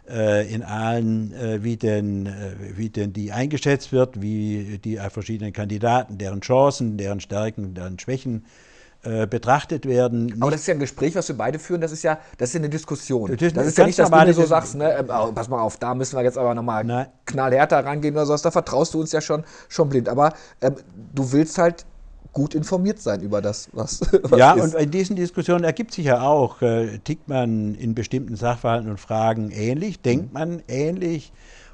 äh, 0.08 0.52
in 0.52 0.62
Aalen, 0.62 1.32
äh, 1.32 1.62
wie, 1.62 1.76
denn, 1.76 2.26
äh, 2.26 2.54
wie 2.76 2.88
denn 2.88 3.12
die 3.12 3.32
eingeschätzt 3.32 3.92
wird, 3.92 4.22
wie 4.22 4.78
die 4.78 4.96
verschiedenen 4.96 5.52
Kandidaten, 5.52 6.18
deren 6.18 6.40
Chancen, 6.40 6.96
deren 6.96 7.20
Stärken, 7.20 7.74
deren 7.74 7.98
Schwächen 7.98 8.44
äh, 8.44 8.71
betrachtet 9.02 9.84
werden. 9.84 10.36
Aber 10.40 10.52
das 10.52 10.60
ist 10.60 10.66
ja 10.68 10.74
ein 10.74 10.80
Gespräch, 10.80 11.16
was 11.16 11.26
wir 11.26 11.36
beide 11.36 11.58
führen, 11.58 11.80
das 11.80 11.90
ist 11.90 12.04
ja, 12.04 12.18
das 12.38 12.50
ist 12.50 12.54
ja 12.54 12.60
eine 12.60 12.68
Diskussion. 12.68 13.32
Das 13.32 13.42
ist, 13.42 13.56
das 13.56 13.66
ist 13.66 13.78
ja 13.78 13.86
nicht, 13.86 13.98
dass 13.98 14.10
du 14.10 14.16
mir 14.16 14.32
so 14.32 14.46
sagst, 14.46 14.76
ne, 14.76 14.92
äh, 14.92 15.02
pass 15.02 15.48
mal 15.48 15.60
auf, 15.60 15.76
da 15.76 15.94
müssen 15.94 16.16
wir 16.16 16.22
jetzt 16.22 16.38
aber 16.38 16.54
nochmal 16.54 17.08
knallhärter 17.26 17.84
rangehen 17.84 18.14
oder 18.14 18.26
sowas, 18.26 18.42
da 18.42 18.52
vertraust 18.52 18.94
du 18.94 19.00
uns 19.00 19.10
ja 19.10 19.20
schon, 19.20 19.44
schon 19.68 19.88
blind. 19.88 20.08
Aber 20.08 20.34
ähm, 20.60 20.76
du 21.14 21.32
willst 21.32 21.58
halt 21.58 21.84
gut 22.32 22.54
informiert 22.54 22.98
sein 23.00 23.20
über 23.20 23.42
das, 23.42 23.68
was, 23.72 24.00
was 24.22 24.38
Ja, 24.38 24.52
ist. 24.52 24.62
und 24.62 24.80
in 24.80 24.90
diesen 24.90 25.16
Diskussionen 25.16 25.64
ergibt 25.64 25.92
sich 25.92 26.06
ja 26.06 26.22
auch, 26.22 26.62
äh, 26.62 26.98
tickt 26.98 27.28
man 27.28 27.74
in 27.74 27.94
bestimmten 27.94 28.36
Sachverhalten 28.36 28.90
und 28.90 28.98
Fragen 28.98 29.50
ähnlich, 29.50 30.00
denkt 30.00 30.28
mhm. 30.28 30.32
man 30.32 30.62
ähnlich 30.68 31.32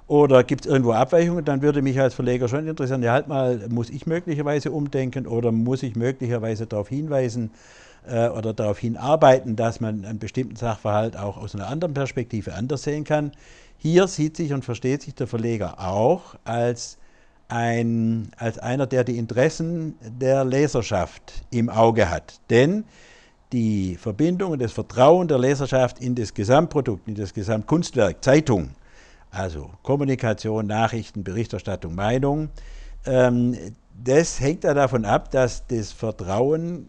oder 0.08 0.42
gibt 0.42 0.64
es 0.64 0.70
irgendwo 0.70 0.92
Abweichungen? 0.92 1.44
Dann 1.44 1.62
würde 1.62 1.82
mich 1.82 2.00
als 2.00 2.14
Verleger 2.14 2.48
schon 2.48 2.66
interessieren, 2.66 3.02
ja 3.02 3.12
halt 3.12 3.28
mal, 3.28 3.68
muss 3.68 3.90
ich 3.90 4.06
möglicherweise 4.06 4.72
umdenken 4.72 5.26
oder 5.26 5.52
muss 5.52 5.82
ich 5.82 5.94
möglicherweise 5.94 6.66
darauf 6.66 6.88
hinweisen, 6.88 7.50
äh, 8.08 8.28
oder 8.28 8.54
darauf 8.54 8.78
hinarbeiten, 8.78 9.56
dass 9.56 9.80
man 9.80 10.04
einen 10.04 10.18
bestimmten 10.18 10.56
Sachverhalt 10.56 11.16
auch 11.16 11.36
aus 11.36 11.54
einer 11.54 11.68
anderen 11.68 11.94
Perspektive 11.94 12.54
anders 12.54 12.82
sehen 12.82 13.04
kann. 13.04 13.32
Hier 13.76 14.06
sieht 14.08 14.36
sich 14.36 14.52
und 14.52 14.64
versteht 14.64 15.02
sich 15.02 15.14
der 15.14 15.26
Verleger 15.26 15.78
auch 15.78 16.34
als, 16.44 16.98
ein, 17.48 18.30
als 18.36 18.58
einer, 18.58 18.86
der 18.86 19.04
die 19.04 19.18
Interessen 19.18 19.94
der 20.00 20.44
Leserschaft 20.44 21.44
im 21.50 21.68
Auge 21.68 22.10
hat. 22.10 22.40
Denn 22.50 22.84
die 23.52 23.96
Verbindung 23.96 24.52
und 24.52 24.62
das 24.62 24.72
Vertrauen 24.72 25.28
der 25.28 25.38
Leserschaft 25.38 26.00
in 26.00 26.14
das 26.14 26.34
Gesamtprodukt, 26.34 27.08
in 27.08 27.14
das 27.14 27.32
Gesamtkunstwerk, 27.32 28.22
Zeitung, 28.22 28.70
also 29.30 29.70
Kommunikation, 29.82 30.66
Nachrichten, 30.66 31.24
Berichterstattung, 31.24 31.94
Meinung, 31.94 32.50
ähm, 33.06 33.56
das 34.02 34.40
hängt 34.40 34.64
ja 34.64 34.74
davon 34.74 35.04
ab, 35.04 35.30
dass 35.30 35.66
das 35.66 35.92
Vertrauen 35.92 36.88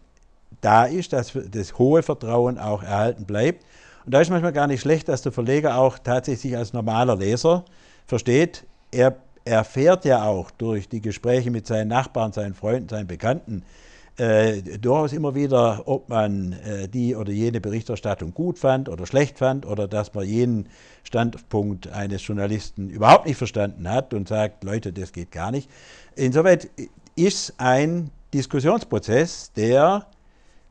da 0.60 0.84
ist, 0.84 1.12
dass 1.12 1.32
das 1.50 1.78
hohe 1.78 2.02
Vertrauen 2.02 2.58
auch 2.58 2.82
erhalten 2.82 3.24
bleibt. 3.24 3.64
Und 4.04 4.14
da 4.14 4.20
ist 4.20 4.30
manchmal 4.30 4.52
gar 4.52 4.66
nicht 4.66 4.80
schlecht, 4.80 5.08
dass 5.08 5.22
der 5.22 5.32
Verleger 5.32 5.76
auch 5.76 5.98
tatsächlich 5.98 6.56
als 6.56 6.72
normaler 6.72 7.16
Leser 7.16 7.64
versteht, 8.06 8.64
er 8.92 9.16
erfährt 9.44 10.04
ja 10.04 10.24
auch 10.24 10.50
durch 10.50 10.88
die 10.88 11.00
Gespräche 11.00 11.50
mit 11.50 11.66
seinen 11.66 11.88
Nachbarn, 11.88 12.32
seinen 12.32 12.54
Freunden, 12.54 12.88
seinen 12.88 13.06
Bekannten, 13.06 13.64
äh, 14.20 14.78
durchaus 14.78 15.14
immer 15.14 15.34
wieder, 15.34 15.84
ob 15.86 16.10
man 16.10 16.52
äh, 16.52 16.88
die 16.88 17.16
oder 17.16 17.32
jene 17.32 17.60
Berichterstattung 17.60 18.34
gut 18.34 18.58
fand 18.58 18.90
oder 18.90 19.06
schlecht 19.06 19.38
fand 19.38 19.64
oder 19.64 19.88
dass 19.88 20.12
man 20.12 20.26
jenen 20.26 20.68
Standpunkt 21.04 21.88
eines 21.88 22.26
Journalisten 22.26 22.90
überhaupt 22.90 23.26
nicht 23.26 23.38
verstanden 23.38 23.88
hat 23.88 24.12
und 24.12 24.28
sagt, 24.28 24.62
Leute, 24.62 24.92
das 24.92 25.12
geht 25.12 25.30
gar 25.30 25.50
nicht. 25.50 25.70
Insoweit 26.16 26.68
ist 27.16 27.54
ein 27.56 28.10
Diskussionsprozess, 28.34 29.52
der 29.54 30.06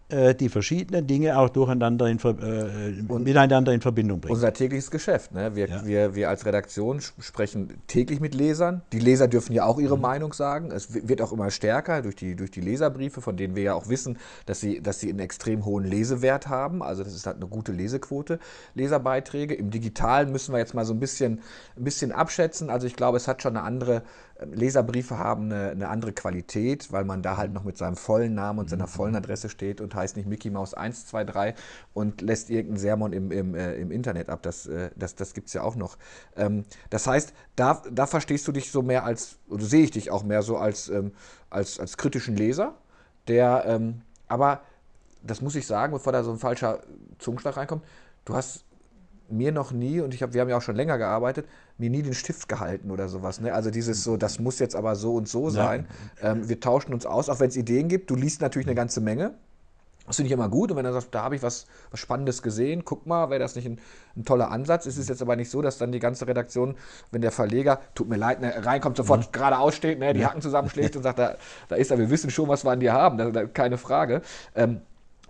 äh, 0.09 0.33
die 0.33 0.49
verschiedenen 0.49 1.05
Dinge 1.05 1.37
auch 1.37 1.49
durcheinander 1.49 2.07
in, 2.07 2.17
äh, 2.17 3.19
miteinander 3.19 3.71
in 3.71 3.81
Verbindung 3.81 4.19
bringen. 4.19 4.33
Unser 4.33 4.53
tägliches 4.53 4.89
Geschäft. 4.89 5.33
Ne? 5.33 5.55
Wir, 5.55 5.67
ja. 5.67 5.85
wir, 5.85 6.15
wir 6.15 6.29
als 6.29 6.45
Redaktion 6.45 6.99
sprechen 7.01 7.81
täglich 7.87 8.19
mit 8.19 8.33
Lesern. 8.33 8.81
Die 8.91 8.99
Leser 8.99 9.27
dürfen 9.27 9.53
ja 9.53 9.65
auch 9.65 9.79
ihre 9.79 9.97
mhm. 9.97 10.01
Meinung 10.01 10.33
sagen. 10.33 10.71
Es 10.71 11.07
wird 11.07 11.21
auch 11.21 11.31
immer 11.31 11.51
stärker 11.51 12.01
durch 12.01 12.15
die, 12.15 12.35
durch 12.35 12.49
die 12.49 12.61
Leserbriefe, 12.61 13.21
von 13.21 13.37
denen 13.37 13.55
wir 13.55 13.63
ja 13.63 13.73
auch 13.75 13.87
wissen, 13.87 14.17
dass 14.47 14.59
sie, 14.59 14.81
dass 14.81 14.99
sie 14.99 15.09
einen 15.09 15.19
extrem 15.19 15.63
hohen 15.63 15.85
Lesewert 15.85 16.47
haben. 16.47 16.81
Also 16.81 17.03
das 17.03 17.13
ist 17.13 17.27
halt 17.27 17.37
eine 17.37 17.47
gute 17.47 17.71
Lesequote, 17.71 18.39
Leserbeiträge. 18.73 19.53
Im 19.53 19.69
Digitalen 19.69 20.31
müssen 20.31 20.53
wir 20.53 20.59
jetzt 20.59 20.73
mal 20.73 20.85
so 20.85 20.93
ein 20.93 20.99
bisschen, 20.99 21.41
ein 21.77 21.83
bisschen 21.83 22.11
abschätzen. 22.11 22.71
Also 22.71 22.87
ich 22.87 22.95
glaube, 22.95 23.17
es 23.17 23.27
hat 23.27 23.43
schon 23.43 23.55
eine 23.55 23.63
andere 23.63 24.01
Leserbriefe 24.45 25.17
haben 25.17 25.51
eine, 25.51 25.71
eine, 25.71 25.89
andere 25.89 26.13
Qualität, 26.13 26.91
weil 26.91 27.03
man 27.03 27.21
da 27.21 27.37
halt 27.37 27.53
noch 27.53 27.63
mit 27.63 27.77
seinem 27.77 27.95
vollen 27.95 28.33
Namen 28.33 28.59
und 28.59 28.69
seiner 28.69 28.85
mhm. 28.85 28.89
vollen 28.89 29.15
Adresse 29.15 29.49
steht 29.49 29.81
und 29.81 29.95
heißt 29.99 30.17
nicht 30.17 30.27
Mickey 30.27 30.49
Mouse 30.49 30.73
123 30.73 31.53
und 31.93 32.21
lässt 32.21 32.49
irgendeinen 32.49 32.79
Sermon 32.79 33.13
im, 33.13 33.31
im, 33.31 33.55
äh, 33.55 33.75
im 33.75 33.91
Internet 33.91 34.29
ab. 34.29 34.41
Das, 34.41 34.67
äh, 34.67 34.89
das, 34.95 35.15
das 35.15 35.33
gibt 35.33 35.47
es 35.47 35.53
ja 35.53 35.61
auch 35.61 35.75
noch. 35.75 35.97
Ähm, 36.35 36.65
das 36.89 37.07
heißt, 37.07 37.33
da, 37.55 37.81
da 37.91 38.07
verstehst 38.07 38.47
du 38.47 38.51
dich 38.51 38.71
so 38.71 38.81
mehr 38.81 39.03
als, 39.03 39.37
oder 39.47 39.63
sehe 39.63 39.83
ich 39.83 39.91
dich 39.91 40.11
auch 40.11 40.23
mehr 40.23 40.41
so 40.41 40.57
als, 40.57 40.89
ähm, 40.89 41.11
als, 41.49 41.79
als 41.79 41.97
kritischen 41.97 42.35
Leser, 42.35 42.75
der 43.27 43.63
ähm, 43.67 44.01
aber, 44.29 44.61
das 45.23 45.41
muss 45.41 45.55
ich 45.55 45.67
sagen, 45.67 45.91
bevor 45.91 46.13
da 46.13 46.23
so 46.23 46.31
ein 46.31 46.37
falscher 46.37 46.79
Zungenschlag 47.17 47.57
reinkommt, 47.57 47.83
du 48.23 48.35
hast 48.35 48.63
mir 49.29 49.51
noch 49.51 49.71
nie, 49.71 49.99
und 49.99 50.13
ich 50.13 50.23
hab, 50.23 50.33
wir 50.33 50.41
haben 50.41 50.49
ja 50.49 50.57
auch 50.57 50.61
schon 50.61 50.75
länger 50.75 50.97
gearbeitet, 50.97 51.47
mir 51.77 51.89
nie 51.89 52.01
den 52.01 52.13
Stift 52.13 52.47
gehalten 52.47 52.89
oder 52.89 53.09
sowas. 53.09 53.41
Ne? 53.41 53.53
Also 53.53 53.69
dieses 53.69 54.03
so, 54.03 54.17
das 54.17 54.39
muss 54.39 54.59
jetzt 54.59 54.75
aber 54.75 54.95
so 54.95 55.15
und 55.15 55.27
so 55.27 55.49
sein. 55.49 55.87
Ja. 56.21 56.31
Ähm, 56.31 56.49
wir 56.49 56.59
tauschen 56.59 56.93
uns 56.93 57.05
aus, 57.05 57.29
auch 57.29 57.39
wenn 57.39 57.49
es 57.49 57.57
Ideen 57.57 57.89
gibt. 57.89 58.09
Du 58.09 58.15
liest 58.15 58.41
natürlich 58.41 58.67
eine 58.67 58.75
ganze 58.75 59.01
Menge. 59.01 59.35
Das 60.09 60.17
finde 60.17 60.27
ich 60.27 60.33
immer 60.33 60.49
gut. 60.49 60.71
Und 60.71 60.77
wenn 60.77 60.83
du 60.83 60.91
sagst, 60.91 61.07
da 61.11 61.23
habe 61.23 61.35
ich 61.35 61.41
was, 61.41 61.65
was 61.91 61.99
Spannendes 61.99 62.41
gesehen, 62.41 62.83
guck 62.83 63.05
mal, 63.05 63.29
wäre 63.29 63.39
das 63.39 63.55
nicht 63.55 63.65
ein, 63.65 63.79
ein, 64.17 64.25
toller 64.25 64.51
Ansatz. 64.51 64.85
Es 64.85 64.97
ist 64.97 65.07
jetzt 65.07 65.21
aber 65.21 65.37
nicht 65.37 65.49
so, 65.49 65.61
dass 65.61 65.77
dann 65.77 65.91
die 65.91 65.99
ganze 65.99 66.27
Redaktion, 66.27 66.75
wenn 67.11 67.21
der 67.21 67.31
Verleger, 67.31 67.79
tut 67.95 68.09
mir 68.09 68.17
leid, 68.17 68.41
ne, 68.41 68.65
reinkommt, 68.65 68.97
sofort 68.97 69.27
mhm. 69.27 69.31
geradeaus 69.31 69.75
steht, 69.75 69.99
ne, 69.99 70.13
die 70.13 70.25
Hacken 70.25 70.41
zusammenschlägt 70.41 70.97
und 70.97 71.03
sagt, 71.03 71.19
da, 71.19 71.35
da 71.69 71.75
ist 71.75 71.91
er, 71.91 71.97
wir 71.97 72.09
wissen 72.09 72.29
schon, 72.29 72.49
was 72.49 72.65
wir 72.65 72.71
an 72.71 72.81
dir 72.81 72.91
haben, 72.91 73.17
da, 73.17 73.31
da, 73.31 73.45
keine 73.45 73.77
Frage. 73.77 74.21
Ähm, 74.55 74.81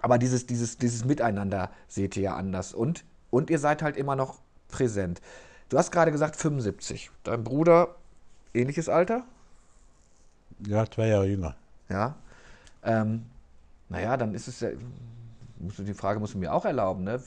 aber 0.02 0.18
dieses, 0.18 0.48
dieses, 0.48 0.78
dieses 0.78 1.06
Miteinander 1.06 1.70
seht 1.88 2.16
ihr 2.18 2.24
ja 2.24 2.36
anders. 2.36 2.74
Und 2.74 3.04
und 3.30 3.50
ihr 3.50 3.60
seid 3.60 3.82
halt 3.82 3.98
immer 3.98 4.16
noch 4.16 4.40
präsent. 4.68 5.22
Du 5.70 5.78
hast 5.78 5.92
gerade 5.92 6.12
gesagt 6.12 6.36
75. 6.36 7.12
Dein 7.24 7.44
Bruder, 7.44 7.96
ähnliches 8.54 8.90
Alter? 8.90 9.24
Ja, 10.66 10.90
zwei 10.90 11.08
Jahre 11.08 11.28
jünger. 11.28 11.56
Ja. 11.90 12.16
Ähm, 12.84 13.26
naja, 13.90 14.18
dann 14.18 14.34
ist 14.34 14.48
es 14.48 14.64
musst 15.60 15.80
du, 15.80 15.84
die 15.84 15.94
Frage 15.94 16.20
musst 16.20 16.34
du 16.34 16.38
mir 16.38 16.54
auch 16.54 16.66
erlauben, 16.66 17.04
ne? 17.04 17.22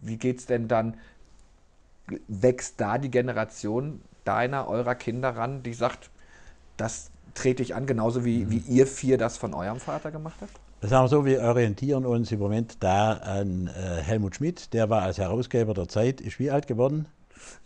Wie 0.00 0.16
geht 0.16 0.40
es 0.40 0.46
denn 0.46 0.68
dann, 0.68 0.96
wächst 2.26 2.80
da 2.80 2.98
die 2.98 3.10
Generation 3.10 4.00
deiner, 4.24 4.68
eurer 4.68 4.94
Kinder 4.94 5.36
ran, 5.36 5.62
die 5.62 5.74
sagt, 5.74 6.10
das 6.76 7.10
trete 7.34 7.62
ich 7.62 7.74
an, 7.74 7.86
genauso 7.86 8.24
wie, 8.24 8.44
mhm. 8.44 8.50
wie 8.50 8.58
ihr 8.58 8.86
vier 8.86 9.18
das 9.18 9.36
von 9.36 9.54
eurem 9.54 9.78
Vater 9.78 10.10
gemacht 10.10 10.36
habt? 10.40 10.52
Sagen 10.84 11.04
wir 11.04 11.08
so, 11.08 11.24
wir 11.24 11.42
orientieren 11.42 12.04
uns 12.04 12.32
im 12.32 12.40
Moment 12.40 12.82
da 12.82 13.12
an 13.12 13.68
äh, 13.68 14.02
Helmut 14.02 14.34
Schmidt, 14.34 14.72
der 14.72 14.90
war 14.90 15.02
als 15.02 15.18
Herausgeber 15.18 15.74
der 15.74 15.86
Zeit, 15.86 16.20
ist 16.20 16.40
wie 16.40 16.50
alt 16.50 16.66
geworden? 16.66 17.06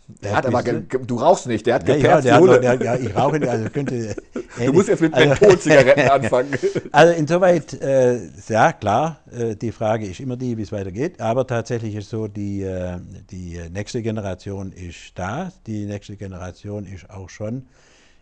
Der, 0.09 0.37
hat 0.37 0.45
aber, 0.45 0.63
du 0.63 1.15
rauchst 1.17 1.47
nicht, 1.47 1.65
der 1.65 1.75
hat 1.75 1.87
ja, 1.87 1.95
geperzt, 1.97 2.25
ja, 2.25 2.39
der 2.39 2.69
hat, 2.69 2.81
der, 2.81 2.85
ja, 2.85 2.95
ich 2.95 3.13
rauche 3.13 3.39
nicht, 3.39 3.49
also 3.49 3.69
könnte... 3.69 4.15
du 4.57 4.71
musst 4.71 4.87
jetzt 4.87 5.01
mit 5.01 5.13
also, 5.13 5.27
Mentholzigaretten 5.27 6.09
anfangen. 6.09 6.53
Also 6.93 7.13
insoweit, 7.13 7.73
äh, 7.81 8.19
ja 8.47 8.71
klar, 8.71 9.19
äh, 9.37 9.57
die 9.57 9.73
Frage 9.73 10.05
ist 10.05 10.21
immer 10.21 10.37
die, 10.37 10.57
wie 10.57 10.61
es 10.61 10.71
weitergeht, 10.71 11.19
aber 11.19 11.45
tatsächlich 11.45 11.93
ist 11.93 12.09
so, 12.09 12.29
die, 12.29 12.61
äh, 12.61 12.99
die 13.31 13.59
nächste 13.69 14.01
Generation 14.01 14.71
ist 14.71 15.11
da, 15.15 15.51
die 15.65 15.85
nächste 15.85 16.15
Generation 16.15 16.85
ist 16.85 17.09
auch 17.09 17.29
schon 17.29 17.67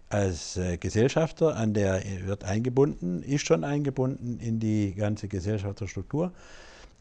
als 0.10 0.58
äh, 0.58 0.78
Gesellschafter 0.78 1.56
an 1.56 1.74
der 1.76 2.02
wird 2.26 2.46
eingebunden, 2.46 3.22
ist 3.22 3.46
schon 3.46 3.64
eingebunden 3.64 4.40
in 4.40 4.60
die 4.60 4.96
ganze 4.96 5.28
Gesellschafterstruktur. 5.28 6.32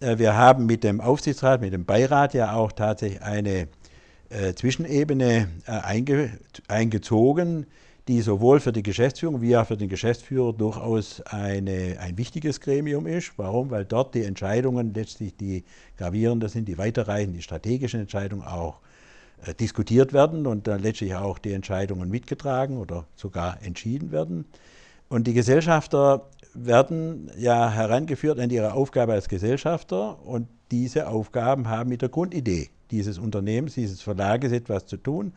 Äh, 0.01 0.19
wir 0.19 0.35
haben 0.35 0.67
mit 0.67 0.85
dem 0.85 1.01
Aufsichtsrat, 1.01 1.61
mit 1.61 1.73
dem 1.73 1.85
Beirat 1.85 2.35
ja 2.35 2.55
auch 2.55 2.73
tatsächlich 2.73 3.23
eine 3.23 3.69
äh, 4.35 4.55
Zwischenebene 4.55 5.49
äh, 5.67 5.71
einge, 5.71 6.39
eingezogen, 6.69 7.67
die 8.09 8.21
sowohl 8.21 8.61
für 8.61 8.73
die 8.73 8.83
Geschäftsführung 8.83 9.41
wie 9.41 9.57
auch 9.57 9.67
für 9.67 9.77
den 9.77 9.89
Geschäftsführer 9.89 10.53
durchaus 10.53 11.21
eine, 11.23 11.97
ein 12.01 12.19
wichtiges 12.19 12.61
Gremium 12.61 13.07
ist. 13.07 13.33
Warum? 13.37 13.71
Weil 13.71 13.85
dort 13.85 14.15
die 14.15 14.25
Entscheidungen 14.25 14.93
letztlich 14.93 15.37
die 15.37 15.65
gravierenden 15.97 16.49
sind, 16.49 16.69
die 16.69 16.77
weiterreichenden, 16.77 17.37
die 17.37 17.43
strategischen 17.43 18.01
Entscheidungen 18.01 18.45
auch 18.45 18.81
äh, 19.47 19.55
diskutiert 19.55 20.13
werden 20.13 20.47
und 20.47 20.67
dann 20.67 20.83
letztlich 20.83 21.15
auch 21.15 21.39
die 21.39 21.53
Entscheidungen 21.53 22.11
mitgetragen 22.11 22.79
oder 22.79 23.07
sogar 23.17 23.63
entschieden 23.63 24.11
werden. 24.13 24.45
Und 25.09 25.27
die 25.27 25.35
Gesellschafter 25.35 26.29
werden 26.55 27.31
ja 27.39 27.71
herangeführt 27.71 28.39
an 28.39 28.51
ihre 28.51 28.73
Aufgabe 28.73 29.13
als 29.13 29.29
Gesellschafter 29.29 30.25
und 30.27 30.49
diese 30.71 31.09
Aufgaben 31.09 31.69
haben 31.69 31.91
mit 31.91 32.03
der 32.03 32.09
Grundidee 32.09 32.71
dieses 32.95 33.19
Unternehmens, 33.19 33.75
dieses 33.75 34.01
Verlages 34.01 34.53
etwas 34.53 34.87
zu 34.87 34.97
tun, 34.97 35.33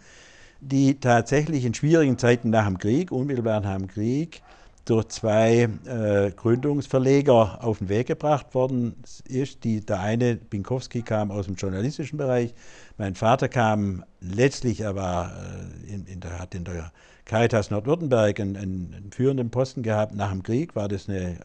die 0.62 1.00
tatsächlich 1.00 1.66
in 1.66 1.74
schwierigen 1.74 2.18
Zeiten 2.18 2.50
nach 2.50 2.66
dem 2.66 2.78
Krieg, 2.78 3.12
unmittelbar 3.12 3.62
nach 3.62 3.78
dem 3.78 3.88
Krieg, 3.88 4.42
durch 4.86 5.10
zwei 5.10 5.68
äh, 5.86 6.32
Gründungsverleger 6.32 7.62
auf 7.62 7.80
den 7.80 7.90
Weg 7.90 8.08
gebracht 8.08 8.54
worden 8.54 8.96
ist. 9.28 9.64
Die, 9.66 9.86
der 9.86 10.00
eine, 10.00 10.36
Binkowski, 10.36 11.02
kam 11.02 11.30
aus 11.30 11.46
dem 11.46 11.56
journalistischen 11.56 12.18
Bereich. 12.18 12.54
Mein 12.98 13.16
Vater 13.16 13.50
kam 13.50 14.06
letztlich, 14.22 14.80
er 14.80 14.96
war 14.96 15.32
äh, 15.32 15.94
in, 15.94 16.06
in 16.06 16.20
der, 16.22 16.40
hat 16.40 16.56
in 16.56 16.64
der 16.64 16.92
Caritas 17.26 17.70
Nordwürttemberg 17.70 18.40
einen, 18.40 18.56
einen, 18.56 19.12
führenden 19.12 19.50
Posten 19.50 19.84
gehabt. 19.84 20.16
Nach 20.16 20.32
dem 20.32 20.42
Krieg 20.42 20.74
war 20.76 20.88
das 20.88 21.10
eine, 21.10 21.40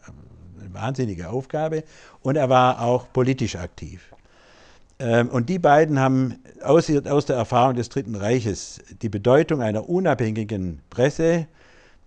eine 0.61 0.73
wahnsinnige 0.73 1.29
Aufgabe 1.29 1.83
und 2.21 2.37
er 2.37 2.49
war 2.49 2.81
auch 2.81 3.11
politisch 3.11 3.57
aktiv. 3.57 4.12
Ähm, 5.03 5.27
und 5.27 5.49
die 5.49 5.59
beiden 5.59 5.99
haben 5.99 6.39
aus, 6.63 6.89
aus 6.89 7.25
der 7.25 7.35
Erfahrung 7.35 7.75
des 7.75 7.89
Dritten 7.89 8.15
Reiches 8.15 8.79
die 9.01 9.09
Bedeutung 9.09 9.61
einer 9.61 9.89
unabhängigen 9.89 10.79
Presse, 10.89 11.47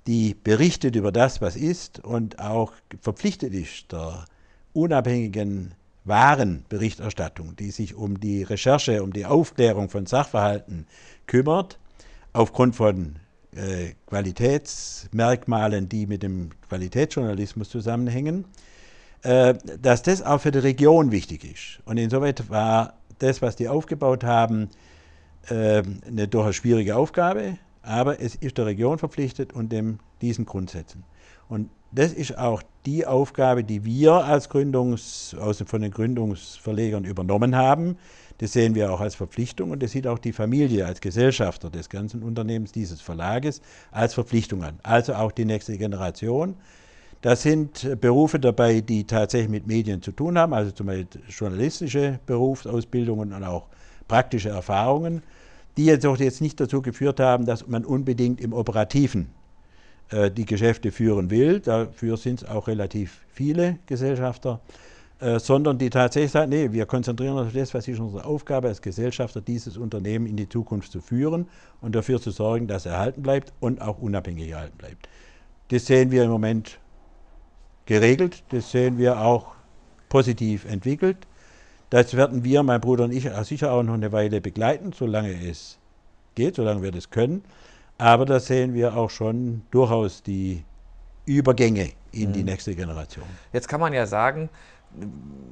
die 0.07 0.35
berichtet 0.35 0.97
über 0.97 1.13
das, 1.13 1.43
was 1.43 1.57
ist 1.57 2.03
und 2.03 2.39
auch 2.39 2.73
verpflichtet 3.03 3.53
ist 3.53 3.93
der 3.93 4.25
unabhängigen 4.73 5.75
wahren 6.05 6.65
Berichterstattung, 6.69 7.55
die 7.57 7.71
sich 7.71 7.95
um 7.95 8.19
die 8.19 8.43
Recherche, 8.45 9.03
um 9.03 9.13
die 9.13 9.27
Aufklärung 9.27 9.91
von 9.91 10.07
Sachverhalten 10.07 10.87
kümmert, 11.27 11.79
aufgrund 12.33 12.77
von 12.77 13.17
äh, 13.55 13.93
Qualitätsmerkmalen, 14.07 15.89
die 15.89 16.07
mit 16.07 16.23
dem 16.23 16.51
Qualitätsjournalismus 16.69 17.69
zusammenhängen, 17.69 18.47
dass 19.27 20.03
das 20.03 20.23
auch 20.23 20.41
für 20.41 20.51
die 20.51 20.59
Region 20.59 21.11
wichtig 21.11 21.45
ist. 21.45 21.81
Und 21.85 21.97
insoweit 21.97 22.49
war 22.49 22.95
das, 23.19 23.43
was 23.43 23.57
die 23.57 23.69
aufgebaut 23.69 24.25
haben, 24.25 24.69
äh, 25.49 25.83
eine 26.07 26.29
durchaus 26.29 26.57
schwierige 26.57 26.97
Aufgabe, 26.97 27.59
aber 27.83 28.21
es 28.21 28.35
ist 28.35 28.59
der 28.59 28.67
Region 28.67 28.99
verpflichtet 28.99 29.53
und 29.53 29.71
dem, 29.71 29.99
diesen 30.21 30.45
Grundsätzen. 30.45 31.05
Und 31.49 31.71
das 31.93 32.13
ist 32.13 32.37
auch 32.37 32.63
die 32.85 33.07
Aufgabe, 33.07 33.65
die 33.65 33.85
wir 33.85 34.13
als 34.13 34.49
Gründungs, 34.49 35.37
also 35.41 35.65
von 35.65 35.83
den 35.83 35.93
Gründungsverlegern 35.93 37.05
übernommen 37.05 37.55
haben. 37.57 37.97
Das 38.39 38.53
sehen 38.53 38.75
wir 38.75 38.93
auch 38.93 39.01
als 39.01 39.15
Verpflichtung 39.15 39.71
und 39.71 39.83
das 39.83 39.93
sieht 39.93 40.07
auch 40.07 40.19
die 40.19 40.33
Familie 40.33 40.85
als 40.85 41.01
Gesellschafter 41.01 41.71
des 41.71 41.89
ganzen 41.89 42.23
Unternehmens, 42.23 42.73
dieses 42.73 43.01
Verlages, 43.01 43.63
als 43.93 44.15
Verpflichtung 44.15 44.63
an. 44.63 44.79
Also 44.83 45.15
auch 45.15 45.33
die 45.33 45.47
nächste 45.47 45.79
Generation. 45.79 46.57
Da 47.27 47.35
sind 47.35 48.01
Berufe 48.01 48.39
dabei, 48.39 48.83
die 48.83 49.03
tatsächlich 49.03 49.51
mit 49.51 49.67
Medien 49.67 50.01
zu 50.01 50.13
tun 50.13 50.39
haben, 50.39 50.53
also 50.55 50.71
zum 50.71 50.87
Beispiel 50.87 51.23
journalistische 51.29 52.21
Berufsausbildungen 52.25 53.33
und 53.33 53.43
auch 53.43 53.67
praktische 54.07 54.51
Erfahrungen, 54.51 55.25
die 55.77 55.87
jetzt 55.87 56.07
auch 56.07 56.17
jetzt 56.19 56.41
nicht 56.41 56.61
dazu 56.61 56.83
geführt 56.83 57.19
haben, 57.19 57.45
dass 57.45 57.67
man 57.67 57.85
unbedingt 57.85 58.41
im 58.41 58.53
Operativen 58.53 59.27
äh, 60.11 60.31
die 60.31 60.45
Geschäfte 60.45 60.93
führen 60.93 61.29
will. 61.29 61.59
Dafür 61.59 62.17
sind 62.17 62.43
es 62.43 62.49
auch 62.49 62.69
relativ 62.69 63.23
viele 63.27 63.81
Gesellschafter. 63.87 64.61
Äh, 65.19 65.41
sondern 65.41 65.79
die 65.79 65.91
tatsächlich 65.91 66.31
sagen, 66.31 66.51
nee, 66.51 66.71
wir 66.71 66.87
konzentrieren 66.87 67.39
uns 67.39 67.49
auf 67.49 67.55
das, 67.55 67.75
was 67.75 67.89
ist 67.89 67.99
unsere 67.99 68.25
Aufgabe 68.25 68.69
als 68.69 68.81
Gesellschafter, 68.81 69.41
dieses 69.41 69.77
Unternehmen 69.79 70.27
in 70.27 70.37
die 70.37 70.49
Zukunft 70.49 70.93
zu 70.93 71.01
führen 71.01 71.49
und 71.81 71.97
dafür 71.97 72.21
zu 72.21 72.31
sorgen, 72.31 72.69
dass 72.69 72.87
er 72.87 72.93
erhalten 72.93 73.23
bleibt 73.23 73.53
und 73.59 73.83
auch 73.83 73.99
unabhängig 73.99 74.51
erhalten 74.51 74.79
bleibt. 74.79 75.09
Das 75.71 75.87
sehen 75.87 76.13
wir 76.13 76.23
im 76.23 76.31
Moment 76.31 76.79
geregelt, 77.87 78.43
das 78.51 78.71
sehen 78.71 78.99
wir 78.99 79.21
auch 79.21 79.55
positiv 80.09 80.65
entwickelt. 80.65 81.17
Das 81.91 82.17
werden 82.17 82.45
wir, 82.45 82.63
mein 82.63 82.81
Bruder 82.81 83.05
und 83.05 83.13
ich, 83.13 83.31
sicher 83.45 83.73
auch 83.73 83.83
noch 83.83 83.95
eine 83.95 84.13
Weile 84.13 84.41
begleiten, 84.41 84.93
solange 84.93 85.49
es 85.49 85.79
geht, 86.35 86.57
solange 86.57 86.83
wir 86.83 86.91
das 86.93 87.11
können. 87.11 87.45
Aber 87.99 88.27
da 88.27 88.41
sehen 88.41 88.75
wir 88.75 88.97
auch 88.97 89.11
schon 89.11 89.63
durchaus 89.71 90.23
die 90.23 90.65
Übergänge 91.25 91.93
in 92.13 92.31
mhm. 92.31 92.33
die 92.33 92.45
nächste 92.45 92.75
Generation. 92.75 93.25
Jetzt 93.53 93.69
kann 93.69 93.81
man 93.81 93.93
ja 93.93 94.07
sagen, 94.07 94.51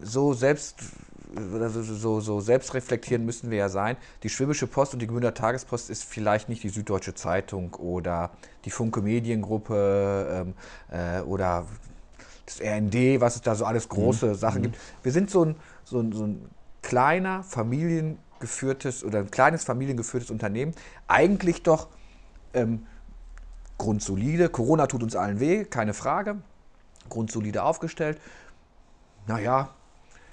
so 0.02 0.34
selbst 0.34 0.76
also 1.36 1.82
so, 1.82 2.20
so 2.20 2.40
selbstreflektierend 2.40 3.26
müssen 3.26 3.50
wir 3.50 3.58
ja 3.58 3.68
sein. 3.68 3.96
Die 4.22 4.28
Schwäbische 4.28 4.66
Post 4.66 4.92
und 4.92 5.00
die 5.00 5.06
Gmünder 5.06 5.34
Tagespost 5.34 5.90
ist 5.90 6.04
vielleicht 6.04 6.48
nicht 6.48 6.62
die 6.62 6.68
Süddeutsche 6.68 7.14
Zeitung 7.14 7.74
oder 7.74 8.30
die 8.64 8.70
Funke 8.70 9.02
Mediengruppe 9.02 10.44
ähm, 10.46 10.54
äh, 10.90 11.20
oder 11.22 11.66
das 12.46 12.60
RND, 12.60 13.20
was 13.20 13.36
es 13.36 13.42
da 13.42 13.54
so 13.54 13.64
alles 13.64 13.88
große 13.88 14.26
mhm. 14.26 14.34
Sachen 14.34 14.58
mhm. 14.58 14.62
gibt. 14.64 14.78
Wir 15.02 15.12
sind 15.12 15.30
so 15.30 15.44
ein, 15.44 15.56
so, 15.84 16.00
ein, 16.00 16.12
so 16.12 16.26
ein 16.26 16.48
kleiner 16.82 17.42
familiengeführtes 17.42 19.04
oder 19.04 19.20
ein 19.20 19.30
kleines 19.30 19.64
familiengeführtes 19.64 20.30
Unternehmen. 20.30 20.74
Eigentlich 21.08 21.62
doch 21.62 21.88
ähm, 22.52 22.86
grundsolide. 23.78 24.48
Corona 24.48 24.86
tut 24.86 25.02
uns 25.02 25.16
allen 25.16 25.40
weh, 25.40 25.64
keine 25.64 25.94
Frage. 25.94 26.36
Grundsolide 27.08 27.62
aufgestellt 27.62 28.18
naja, 29.26 29.70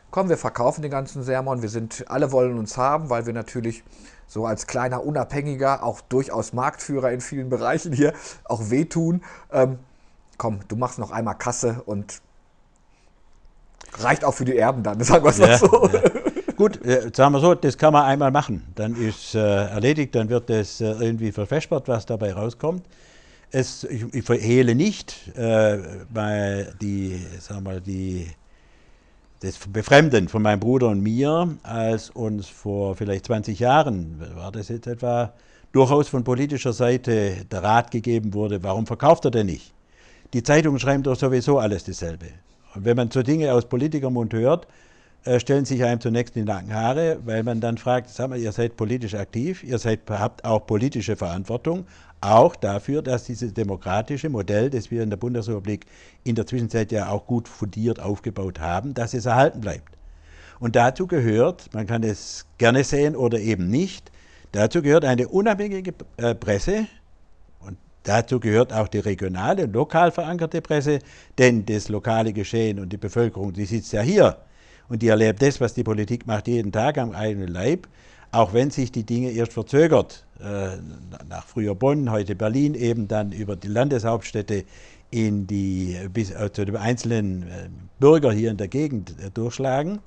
komm, 0.09 0.29
wir 0.29 0.37
verkaufen 0.37 0.81
den 0.81 0.91
ganzen 0.91 1.23
Sermon, 1.23 1.61
wir 1.61 1.69
sind, 1.69 2.05
alle 2.07 2.31
wollen 2.31 2.57
uns 2.57 2.77
haben, 2.77 3.09
weil 3.09 3.25
wir 3.25 3.33
natürlich 3.33 3.83
so 4.27 4.45
als 4.45 4.67
kleiner 4.67 5.03
Unabhängiger, 5.03 5.83
auch 5.83 6.01
durchaus 6.01 6.53
Marktführer 6.53 7.11
in 7.11 7.21
vielen 7.21 7.49
Bereichen 7.49 7.93
hier, 7.93 8.13
auch 8.45 8.69
wehtun. 8.69 9.23
Ähm, 9.51 9.79
komm, 10.37 10.59
du 10.67 10.75
machst 10.75 10.99
noch 10.99 11.11
einmal 11.11 11.37
Kasse 11.37 11.81
und 11.85 12.21
reicht 13.99 14.23
auch 14.23 14.33
für 14.33 14.45
die 14.45 14.57
Erben 14.57 14.83
dann, 14.83 14.99
sagen 15.03 15.23
wir 15.23 15.29
es 15.29 15.37
ja, 15.37 15.47
mal 15.47 15.57
so. 15.57 15.89
Ja. 15.89 16.01
Gut, 16.55 16.85
äh, 16.85 17.09
sagen 17.13 17.33
wir 17.33 17.39
so, 17.39 17.55
das 17.55 17.77
kann 17.77 17.93
man 17.93 18.05
einmal 18.05 18.31
machen. 18.31 18.63
Dann 18.75 18.95
ist 18.95 19.33
äh, 19.33 19.39
erledigt, 19.39 20.13
dann 20.13 20.29
wird 20.29 20.49
das 20.49 20.79
äh, 20.79 20.91
irgendwie 20.91 21.31
verfespert, 21.31 21.87
was 21.87 22.05
dabei 22.05 22.33
rauskommt. 22.33 22.85
Es, 23.49 23.83
ich, 23.83 24.13
ich 24.13 24.23
verhehle 24.23 24.75
nicht, 24.75 25.35
äh, 25.35 25.79
weil 26.09 26.73
die, 26.79 27.19
sagen 27.39 27.65
wir, 27.65 27.79
die 27.79 28.27
das 29.41 29.57
Befremden 29.57 30.29
von 30.29 30.43
meinem 30.43 30.59
Bruder 30.59 30.87
und 30.89 31.01
mir, 31.01 31.49
als 31.63 32.11
uns 32.11 32.47
vor 32.47 32.95
vielleicht 32.95 33.25
20 33.25 33.59
Jahren, 33.59 34.21
war 34.35 34.51
das 34.51 34.69
jetzt 34.69 34.85
etwa, 34.85 35.33
durchaus 35.71 36.09
von 36.09 36.23
politischer 36.23 36.73
Seite 36.73 37.45
der 37.51 37.63
Rat 37.63 37.91
gegeben 37.91 38.33
wurde, 38.33 38.61
warum 38.61 38.85
verkauft 38.85 39.25
er 39.25 39.31
denn 39.31 39.47
nicht? 39.47 39.73
Die 40.33 40.43
Zeitungen 40.43 40.79
schreiben 40.79 41.03
doch 41.03 41.17
sowieso 41.17 41.59
alles 41.59 41.83
dasselbe. 41.83 42.27
Und 42.73 42.85
wenn 42.85 42.95
man 42.95 43.11
so 43.11 43.21
Dinge 43.21 43.53
aus 43.53 43.67
Politikermund 43.67 44.33
hört, 44.33 44.65
äh, 45.25 45.39
stellen 45.41 45.65
sich 45.65 45.83
einem 45.83 45.99
zunächst 45.99 46.35
die 46.35 46.43
nacken 46.43 46.73
Haare, 46.73 47.19
weil 47.25 47.43
man 47.43 47.59
dann 47.59 47.77
fragt, 47.77 48.09
sag 48.09 48.29
mal, 48.29 48.39
ihr 48.39 48.53
seid 48.53 48.77
politisch 48.77 49.13
aktiv, 49.13 49.61
ihr 49.63 49.77
seid, 49.77 49.99
habt 50.09 50.45
auch 50.45 50.65
politische 50.65 51.17
Verantwortung, 51.17 51.85
auch 52.21 52.55
dafür, 52.55 53.01
dass 53.01 53.25
dieses 53.25 53.53
demokratische 53.53 54.29
Modell, 54.29 54.69
das 54.69 54.89
wir 54.89 55.03
in 55.03 55.09
der 55.09 55.17
Bundesrepublik 55.17 55.85
in 56.23 56.35
der 56.35 56.47
Zwischenzeit 56.47 56.93
ja 56.93 57.09
auch 57.09 57.25
gut 57.27 57.49
fundiert 57.49 57.99
aufgebaut 57.99 58.59
haben, 58.59 58.93
dass 58.93 59.13
es 59.13 59.25
erhalten 59.25 59.59
bleibt. 59.59 59.97
Und 60.59 60.77
dazu 60.77 61.07
gehört, 61.07 61.73
man 61.73 61.87
kann 61.87 62.03
es 62.03 62.45
gerne 62.57 62.85
sehen 62.85 63.17
oder 63.17 63.39
eben 63.39 63.67
nicht, 63.67 64.11
dazu 64.53 64.81
gehört 64.81 65.03
eine 65.03 65.27
unabhängige 65.27 65.93
äh, 66.17 66.35
Presse 66.35 66.87
dazu 68.03 68.39
gehört 68.39 68.73
auch 68.73 68.87
die 68.87 68.99
regionale, 68.99 69.65
lokal 69.65 70.11
verankerte 70.11 70.61
Presse, 70.61 70.99
denn 71.37 71.65
das 71.65 71.89
lokale 71.89 72.33
Geschehen 72.33 72.79
und 72.79 72.91
die 72.91 72.97
Bevölkerung, 72.97 73.53
die 73.53 73.65
sitzt 73.65 73.93
ja 73.93 74.01
hier 74.01 74.37
und 74.89 75.01
die 75.01 75.07
erlebt 75.07 75.41
das, 75.41 75.61
was 75.61 75.73
die 75.73 75.83
Politik 75.83 76.27
macht, 76.27 76.47
jeden 76.47 76.71
Tag 76.71 76.97
am 76.97 77.11
eigenen 77.13 77.47
Leib 77.47 77.87
auch 78.31 78.53
wenn 78.53 78.71
sich 78.71 78.91
die 78.91 79.03
Dinge 79.03 79.31
erst 79.31 79.53
verzögert, 79.53 80.25
äh, 80.39 80.77
nach 81.27 81.45
früher 81.45 81.75
Bonn, 81.75 82.09
heute 82.11 82.35
Berlin, 82.35 82.73
eben 82.75 83.07
dann 83.07 83.31
über 83.31 83.55
die 83.55 83.67
Landeshauptstädte 83.67 84.63
in 85.09 85.47
die, 85.47 85.97
bis 86.11 86.31
äh, 86.31 86.51
zu 86.51 86.65
den 86.65 86.77
einzelnen 86.77 87.43
äh, 87.43 87.69
Bürger 87.99 88.31
hier 88.31 88.49
in 88.49 88.57
der 88.57 88.69
Gegend 88.69 89.15
äh, 89.19 89.29
durchschlagen. 89.31 89.99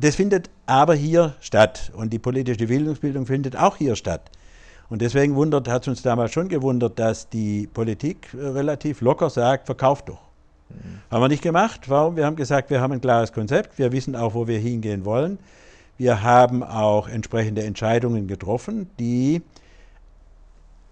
Das 0.00 0.16
findet 0.16 0.48
aber 0.64 0.94
hier 0.94 1.34
statt 1.40 1.92
und 1.94 2.12
die 2.12 2.18
politische 2.18 2.66
Bildungsbildung 2.66 3.26
findet 3.26 3.56
auch 3.56 3.76
hier 3.76 3.96
statt. 3.96 4.30
Und 4.90 5.02
deswegen 5.02 5.34
wundert, 5.34 5.68
hat 5.68 5.82
es 5.82 5.88
uns 5.88 6.02
damals 6.02 6.32
schon 6.32 6.48
gewundert, 6.48 6.98
dass 6.98 7.28
die 7.28 7.66
Politik 7.66 8.28
äh, 8.34 8.46
relativ 8.46 9.00
locker 9.00 9.30
sagt, 9.30 9.66
verkauft 9.66 10.08
doch. 10.08 10.20
Mhm. 10.70 11.00
Haben 11.10 11.22
wir 11.22 11.28
nicht 11.28 11.42
gemacht. 11.42 11.88
Warum? 11.88 12.16
Wir 12.16 12.26
haben 12.26 12.36
gesagt, 12.36 12.70
wir 12.70 12.80
haben 12.80 12.92
ein 12.92 13.00
klares 13.00 13.32
Konzept, 13.32 13.78
wir 13.78 13.92
wissen 13.92 14.16
auch, 14.16 14.34
wo 14.34 14.46
wir 14.46 14.58
hingehen 14.58 15.04
wollen. 15.04 15.38
Wir 15.98 16.22
haben 16.22 16.62
auch 16.62 17.08
entsprechende 17.08 17.64
Entscheidungen 17.64 18.28
getroffen, 18.28 18.88
die 18.98 19.42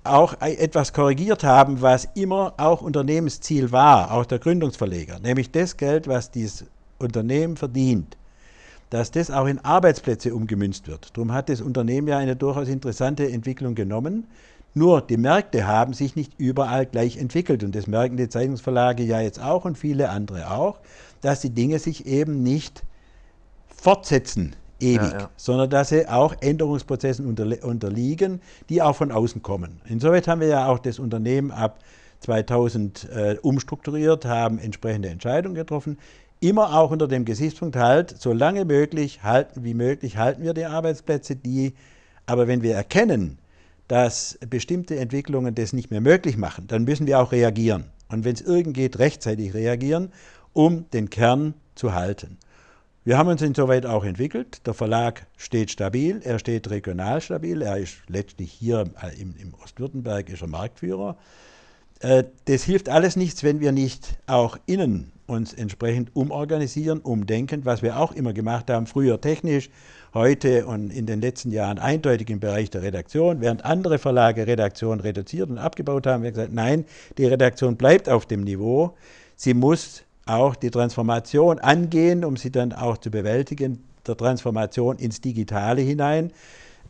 auch 0.02 0.40
etwas 0.40 0.92
korrigiert 0.92 1.44
haben, 1.44 1.82
was 1.82 2.08
immer 2.14 2.54
auch 2.56 2.82
Unternehmensziel 2.82 3.72
war, 3.72 4.12
auch 4.12 4.26
der 4.26 4.38
Gründungsverleger, 4.38 5.18
nämlich 5.20 5.50
das 5.50 5.76
Geld, 5.76 6.06
was 6.08 6.30
dieses 6.30 6.64
Unternehmen 6.98 7.56
verdient, 7.56 8.16
dass 8.90 9.10
das 9.10 9.30
auch 9.30 9.46
in 9.46 9.58
Arbeitsplätze 9.64 10.34
umgemünzt 10.34 10.88
wird. 10.88 11.16
Darum 11.16 11.32
hat 11.32 11.48
das 11.48 11.60
Unternehmen 11.60 12.08
ja 12.08 12.18
eine 12.18 12.36
durchaus 12.36 12.68
interessante 12.68 13.30
Entwicklung 13.30 13.74
genommen. 13.74 14.26
Nur 14.74 15.00
die 15.00 15.16
Märkte 15.16 15.66
haben 15.66 15.94
sich 15.94 16.16
nicht 16.16 16.34
überall 16.38 16.86
gleich 16.86 17.16
entwickelt 17.16 17.64
und 17.64 17.74
das 17.74 17.86
merken 17.86 18.16
die 18.16 18.28
Zeitungsverlage 18.28 19.02
ja 19.02 19.20
jetzt 19.20 19.40
auch 19.40 19.64
und 19.64 19.78
viele 19.78 20.10
andere 20.10 20.50
auch, 20.50 20.78
dass 21.22 21.40
die 21.40 21.50
Dinge 21.50 21.78
sich 21.78 22.06
eben 22.06 22.42
nicht 22.42 22.84
fortsetzen 23.68 24.54
ewig, 24.80 25.12
ja, 25.12 25.18
ja. 25.18 25.30
sondern 25.36 25.70
dass 25.70 25.88
sie 25.88 26.08
auch 26.08 26.34
Änderungsprozessen 26.40 27.26
unterliegen, 27.26 28.40
die 28.68 28.82
auch 28.82 28.96
von 28.96 29.10
außen 29.10 29.42
kommen. 29.42 29.80
Insoweit 29.86 30.28
haben 30.28 30.40
wir 30.40 30.48
ja 30.48 30.68
auch 30.68 30.78
das 30.78 30.98
Unternehmen 30.98 31.50
ab 31.50 31.78
2000 32.20 33.08
äh, 33.10 33.36
umstrukturiert, 33.42 34.24
haben 34.24 34.58
entsprechende 34.58 35.08
Entscheidungen 35.08 35.54
getroffen, 35.54 35.98
immer 36.40 36.76
auch 36.78 36.90
unter 36.90 37.08
dem 37.08 37.24
Gesichtspunkt 37.24 37.76
halt, 37.76 38.20
so 38.20 38.32
lange 38.32 38.64
möglich, 38.64 39.22
halten 39.22 39.64
wie 39.64 39.74
möglich, 39.74 40.16
halten 40.16 40.42
wir 40.42 40.54
die 40.54 40.66
Arbeitsplätze, 40.66 41.36
die, 41.36 41.74
aber 42.26 42.46
wenn 42.46 42.62
wir 42.62 42.74
erkennen, 42.74 43.38
dass 43.88 44.38
bestimmte 44.50 44.96
Entwicklungen 44.96 45.54
das 45.54 45.72
nicht 45.72 45.90
mehr 45.90 46.00
möglich 46.00 46.36
machen, 46.36 46.66
dann 46.66 46.84
müssen 46.84 47.06
wir 47.06 47.20
auch 47.20 47.32
reagieren. 47.32 47.84
Und 48.08 48.24
wenn 48.24 48.34
es 48.34 48.40
irgend 48.40 48.74
geht, 48.74 48.98
rechtzeitig 48.98 49.54
reagieren, 49.54 50.12
um 50.52 50.88
den 50.90 51.10
Kern 51.10 51.54
zu 51.74 51.94
halten. 51.94 52.38
Wir 53.04 53.18
haben 53.18 53.28
uns 53.28 53.42
insoweit 53.42 53.86
auch 53.86 54.04
entwickelt. 54.04 54.66
Der 54.66 54.74
Verlag 54.74 55.26
steht 55.36 55.70
stabil, 55.70 56.20
er 56.24 56.40
steht 56.40 56.70
regional 56.70 57.20
stabil, 57.20 57.62
er 57.62 57.76
ist 57.76 57.98
letztlich 58.08 58.50
hier 58.50 58.90
im, 59.20 59.36
im 59.36 59.54
Ostwürttemberg 59.62 60.28
ist 60.28 60.42
er 60.42 60.48
Marktführer. 60.48 61.16
Äh, 62.00 62.24
das 62.46 62.64
hilft 62.64 62.88
alles 62.88 63.16
nichts, 63.16 63.42
wenn 63.42 63.60
wir 63.60 63.72
nicht 63.72 64.18
auch 64.26 64.58
innen 64.66 65.12
uns 65.26 65.52
entsprechend 65.52 66.14
umorganisieren, 66.14 67.00
umdenken, 67.00 67.64
was 67.64 67.82
wir 67.82 67.98
auch 67.98 68.12
immer 68.12 68.32
gemacht 68.32 68.70
haben, 68.70 68.86
früher 68.86 69.20
technisch, 69.20 69.70
heute 70.14 70.66
und 70.66 70.90
in 70.90 71.04
den 71.04 71.20
letzten 71.20 71.50
Jahren 71.50 71.78
eindeutig 71.78 72.30
im 72.30 72.40
Bereich 72.40 72.70
der 72.70 72.82
Redaktion, 72.82 73.40
während 73.40 73.64
andere 73.64 73.98
Verlage 73.98 74.46
Redaktion 74.46 75.00
reduziert 75.00 75.50
und 75.50 75.58
abgebaut 75.58 76.06
haben, 76.06 76.22
wir 76.22 76.30
gesagt, 76.30 76.52
nein, 76.52 76.84
die 77.18 77.26
Redaktion 77.26 77.76
bleibt 77.76 78.08
auf 78.08 78.24
dem 78.24 78.42
Niveau, 78.42 78.94
sie 79.34 79.52
muss 79.52 80.04
auch 80.26 80.54
die 80.54 80.70
Transformation 80.70 81.58
angehen, 81.58 82.24
um 82.24 82.36
sie 82.36 82.50
dann 82.50 82.72
auch 82.72 82.98
zu 82.98 83.10
bewältigen, 83.10 83.84
der 84.06 84.16
Transformation 84.16 84.98
ins 84.98 85.20
Digitale 85.20 85.82
hinein, 85.82 86.32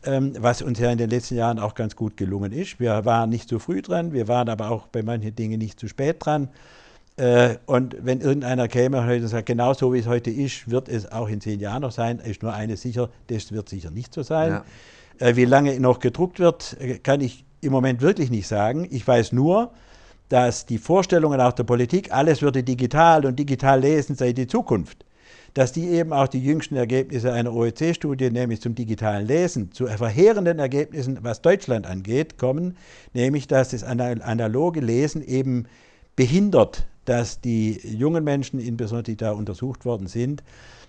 was 0.03 0.61
uns 0.61 0.79
ja 0.79 0.91
in 0.91 0.97
den 0.97 1.09
letzten 1.09 1.35
Jahren 1.35 1.59
auch 1.59 1.75
ganz 1.75 1.95
gut 1.95 2.17
gelungen 2.17 2.51
ist. 2.51 2.79
Wir 2.79 3.05
waren 3.05 3.29
nicht 3.29 3.49
zu 3.49 3.59
früh 3.59 3.81
dran, 3.81 4.13
wir 4.13 4.27
waren 4.27 4.49
aber 4.49 4.71
auch 4.71 4.87
bei 4.87 5.03
manchen 5.03 5.35
Dingen 5.35 5.59
nicht 5.59 5.79
zu 5.79 5.87
spät 5.87 6.17
dran. 6.19 6.49
Äh, 7.17 7.57
und 7.65 7.95
wenn 7.99 8.21
irgendeiner 8.21 8.67
käme 8.67 9.05
heute 9.05 9.23
und 9.23 9.29
sagt, 9.29 9.47
genau 9.47 9.73
so 9.73 9.91
wie 9.91 9.99
es 9.99 10.07
heute 10.07 10.29
ist, 10.29 10.69
wird 10.69 10.87
es 10.87 11.11
auch 11.11 11.27
in 11.27 11.41
zehn 11.41 11.59
Jahren 11.59 11.81
noch 11.81 11.91
sein, 11.91 12.19
ist 12.19 12.43
nur 12.43 12.53
eines 12.53 12.83
sicher, 12.83 13.09
das 13.27 13.51
wird 13.51 13.69
sicher 13.69 13.89
nicht 13.89 14.13
so 14.13 14.21
sein. 14.21 14.61
Ja. 15.19 15.27
Äh, 15.27 15.35
wie 15.35 15.45
lange 15.45 15.79
noch 15.79 15.99
gedruckt 15.99 16.39
wird, 16.39 16.77
äh, 16.79 16.99
kann 16.99 17.21
ich 17.21 17.43
im 17.61 17.71
Moment 17.71 18.01
wirklich 18.01 18.29
nicht 18.29 18.47
sagen. 18.47 18.87
Ich 18.91 19.07
weiß 19.07 19.31
nur, 19.31 19.71
dass 20.29 20.67
die 20.67 20.77
Vorstellungen 20.77 21.41
auch 21.41 21.53
der 21.53 21.63
Politik, 21.63 22.13
alles 22.13 22.43
würde 22.43 22.61
digital 22.61 23.25
und 23.25 23.37
digital 23.37 23.79
lesen 23.79 24.15
sei 24.15 24.33
die 24.33 24.45
Zukunft, 24.45 25.03
dass 25.53 25.71
die 25.71 25.87
eben 25.87 26.13
auch 26.13 26.27
die 26.27 26.43
jüngsten 26.43 26.75
Ergebnisse 26.75 27.33
einer 27.33 27.53
OEC-Studie, 27.53 28.29
nämlich 28.29 28.61
zum 28.61 28.75
digitalen 28.75 29.25
Lesen, 29.25 29.71
zu 29.71 29.87
verheerenden 29.87 30.59
Ergebnissen, 30.59 31.19
was 31.21 31.41
Deutschland 31.41 31.87
angeht, 31.87 32.37
kommen, 32.37 32.77
nämlich 33.13 33.47
dass 33.47 33.69
das 33.69 33.83
analoge 33.83 34.81
Lesen 34.81 35.21
eben 35.21 35.65
behindert 36.15 36.87
dass 37.07 37.39
die 37.39 37.79
jungen 37.83 38.23
Menschen, 38.23 38.59
insbesondere 38.59 39.03
die 39.03 39.15
da 39.15 39.31
untersucht 39.31 39.85
worden 39.85 40.07
sind, 40.07 40.43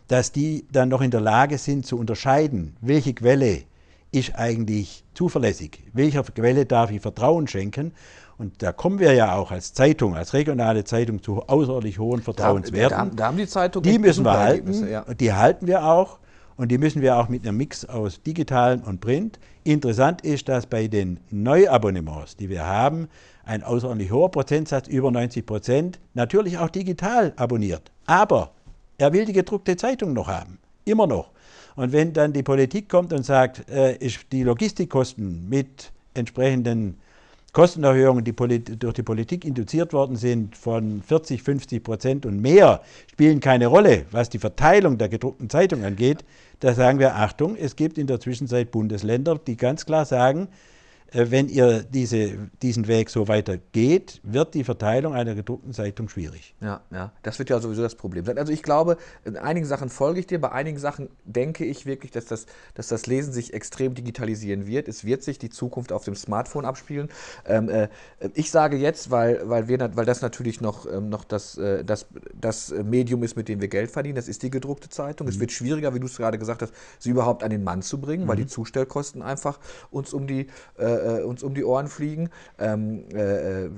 dass 0.09 0.33
die 0.33 0.67
dann 0.73 0.89
noch 0.89 1.01
in 1.01 1.13
der 1.13 1.21
Lage 1.21 1.59
sind 1.59 1.87
zu 1.87 1.97
unterscheiden, 1.97 2.77
welche 2.81 3.15
Quelle 3.15 3.63
ist 4.11 4.35
eigentlich 4.35 5.05
zuverlässig, 5.15 5.85
welcher 5.93 6.25
Quelle 6.25 6.67
darf 6.67 6.91
ich 6.91 7.01
Vertrauen 7.01 7.47
schenken. 7.47 7.93
Und 8.39 8.63
da 8.63 8.71
kommen 8.73 9.01
wir 9.01 9.13
ja 9.15 9.35
auch 9.35 9.51
als 9.51 9.75
Zeitung, 9.75 10.15
als 10.15 10.33
regionale 10.33 10.85
Zeitung 10.85 11.23
zu 11.23 11.43
außerordentlich 11.43 11.99
hohen 11.99 12.23
Vertrauenswerten. 12.23 13.11
Da, 13.11 13.17
da, 13.17 13.27
haben 13.27 13.37
die 13.37 13.49
Zeitungen 13.49 13.91
die 13.91 13.99
müssen 13.99 14.25
wir 14.25 14.39
halten, 14.39 14.89
ja. 14.89 15.05
die 15.13 15.33
halten 15.33 15.67
wir 15.67 15.85
auch 15.85 16.21
und 16.57 16.69
die 16.69 16.79
müssen 16.79 17.03
wir 17.03 17.17
auch 17.17 17.29
mit 17.29 17.47
einem 17.47 17.57
Mix 17.57 17.85
aus 17.85 18.23
digitalen 18.23 18.83
und 18.83 19.01
Print. 19.01 19.41
Interessant 19.65 20.23
ist, 20.23 20.49
dass 20.49 20.67
bei 20.67 20.87
den 20.87 21.19
Neuabonnements, 21.31 22.37
die 22.37 22.49
wir 22.49 22.65
haben, 22.65 23.09
ein 23.45 23.65
außerordentlich 23.65 24.13
hoher 24.13 24.31
Prozentsatz, 24.31 24.87
über 24.87 25.11
90 25.11 25.45
Prozent, 25.45 25.99
natürlich 26.15 26.59
auch 26.59 26.71
digital 26.71 27.33
abonniert. 27.37 27.91
Aber 28.07 28.53
er 28.99 29.13
will 29.13 29.25
die 29.25 29.33
gedruckte 29.33 29.77
Zeitung 29.77 30.13
noch 30.13 30.29
haben, 30.29 30.59
immer 30.85 31.09
noch. 31.09 31.31
Und 31.75 31.93
wenn 31.93 32.13
dann 32.13 32.33
die 32.33 32.43
Politik 32.43 32.89
kommt 32.89 33.13
und 33.13 33.25
sagt, 33.25 33.69
äh, 33.69 33.99
die 34.31 34.43
Logistikkosten 34.43 35.49
mit 35.49 35.93
entsprechenden 36.15 36.99
Kostenerhöhungen, 37.53 38.25
die 38.25 38.35
durch 38.35 38.95
die 38.95 39.03
Politik 39.03 39.45
induziert 39.45 39.93
worden 39.93 40.17
sind, 40.17 40.57
von 40.57 41.03
40, 41.03 41.43
50 41.43 41.83
Prozent 41.83 42.27
und 42.27 42.41
mehr, 42.41 42.83
spielen 43.11 43.41
keine 43.41 43.69
Rolle, 43.69 44.05
was 44.11 44.29
die 44.29 44.39
Verteilung 44.39 44.99
der 44.99 45.09
gedruckten 45.09 45.49
Zeitung 45.49 45.85
angeht. 45.85 46.25
Da 46.61 46.75
sagen 46.75 46.99
wir, 46.99 47.17
Achtung, 47.17 47.57
es 47.57 47.75
gibt 47.77 47.99
in 47.99 48.07
der 48.07 48.21
Zwischenzeit 48.21 48.71
Bundesländer, 48.71 49.39
die 49.39 49.57
ganz 49.57 49.87
klar 49.87 50.05
sagen, 50.05 50.49
wenn 51.13 51.49
ihr 51.49 51.83
diese, 51.85 52.51
diesen 52.61 52.87
Weg 52.87 53.09
so 53.09 53.29
weiter 53.29 53.57
geht, 53.73 54.21
wird 54.23 54.55
die 54.55 54.63
Verteilung 54.63 55.15
einer 55.15 55.35
gedruckten 55.35 55.73
Zeitung 55.73 56.09
schwierig. 56.09 56.55
Ja, 56.61 56.83
ja, 56.91 57.13
das 57.23 57.39
wird 57.39 57.49
ja 57.49 57.61
sowieso 57.61 57.83
das 57.83 57.95
Problem 57.95 58.27
sein. 58.27 58.37
Also 58.37 58.53
ich 58.53 58.63
glaube, 58.63 58.99
in 59.25 59.37
einigen 59.37 59.65
Sachen 59.65 59.89
folge 59.89 60.21
ich 60.21 60.27
dir, 60.27 60.39
bei 60.39 60.53
einigen 60.53 60.79
Sachen 60.79 61.09
denke 61.25 61.65
ich 61.65 61.87
wirklich, 61.87 62.13
dass 62.13 62.27
das, 62.27 62.45
dass 62.75 62.89
das 62.89 63.07
Lesen 63.07 63.33
sich 63.33 63.55
extrem 63.55 63.95
digitalisieren 63.95 64.67
wird. 64.67 64.87
Es 64.87 65.05
wird 65.05 65.23
sich 65.23 65.39
die 65.39 65.49
Zukunft 65.49 65.93
auf 65.93 66.05
dem 66.05 66.15
Smartphone 66.15 66.67
abspielen. 66.67 67.09
Ähm, 67.47 67.71
äh, 67.71 67.89
ich 68.35 68.51
sage 68.51 68.77
jetzt, 68.77 69.11
weil, 69.11 69.49
weil, 69.49 69.67
wir, 69.69 69.79
weil 69.97 70.05
das 70.05 70.21
natürlich 70.21 70.61
noch, 70.61 70.85
ähm, 70.93 71.09
noch 71.09 71.25
das, 71.25 71.57
äh, 71.57 71.85
das, 71.85 72.07
das 72.39 72.71
Medium 72.85 73.23
ist, 73.23 73.35
mit 73.35 73.49
dem 73.49 73.63
wir 73.63 73.69
Geld 73.69 73.91
verdienen, 73.91 74.17
das 74.17 74.29
ist 74.29 74.43
die 74.43 74.51
gedruckte 74.51 74.91
Zeitung. 74.91 75.27
Mhm. 75.27 75.33
Es 75.33 75.41
wird 75.41 75.53
schwieriger, 75.53 75.95
wie 75.95 76.01
du 76.01 76.07
es 76.07 76.19
gerade 76.19 76.39
gesagt 76.39 76.61
hast, 76.61 76.75
sie 76.99 77.11
überhaupt 77.11 77.43
an 77.43 77.51
den 77.51 77.65
Mann 77.65 77.81
zu 77.81 77.99
bringen, 77.99 78.25
mhm. 78.25 78.29
weil 78.29 78.37
die 78.37 78.47
Zustellkosten 78.47 79.23
einfach 79.23 79.59
uns 79.91 80.13
um 80.13 80.27
die 80.27 80.49
äh, 80.77 80.98
äh, 80.99 81.23
uns 81.23 81.43
um 81.43 81.55
die 81.55 81.65
Ohren 81.65 81.89
fliegen. 81.89 82.31
Ähm, 82.59 83.05
äh, 83.13 83.65
äh, 83.67 83.71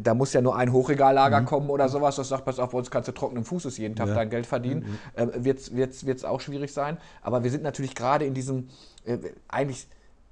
da 0.00 0.14
muss 0.14 0.32
ja 0.32 0.40
nur 0.40 0.56
ein 0.56 0.72
Hochregallager 0.72 1.40
mhm. 1.40 1.46
kommen 1.46 1.70
oder 1.70 1.88
sowas, 1.88 2.16
das 2.16 2.28
sagt, 2.28 2.44
pass 2.44 2.58
auf, 2.58 2.70
bei 2.70 2.78
uns 2.78 2.90
kannst 2.90 3.08
du 3.08 3.12
trockenen 3.12 3.44
Fußes 3.44 3.78
jeden 3.78 3.96
Tag 3.96 4.08
ja. 4.08 4.14
dein 4.14 4.30
Geld 4.30 4.46
verdienen. 4.46 4.98
Mhm. 5.16 5.30
Äh, 5.34 5.44
Wird 5.44 5.92
es 6.16 6.24
auch 6.24 6.40
schwierig 6.40 6.72
sein. 6.72 6.98
Aber 7.22 7.44
wir 7.44 7.50
sind 7.50 7.62
natürlich 7.62 7.94
gerade 7.94 8.24
in 8.24 8.34
diesem, 8.34 8.68
äh, 9.04 9.18
eigentlich, 9.48 9.86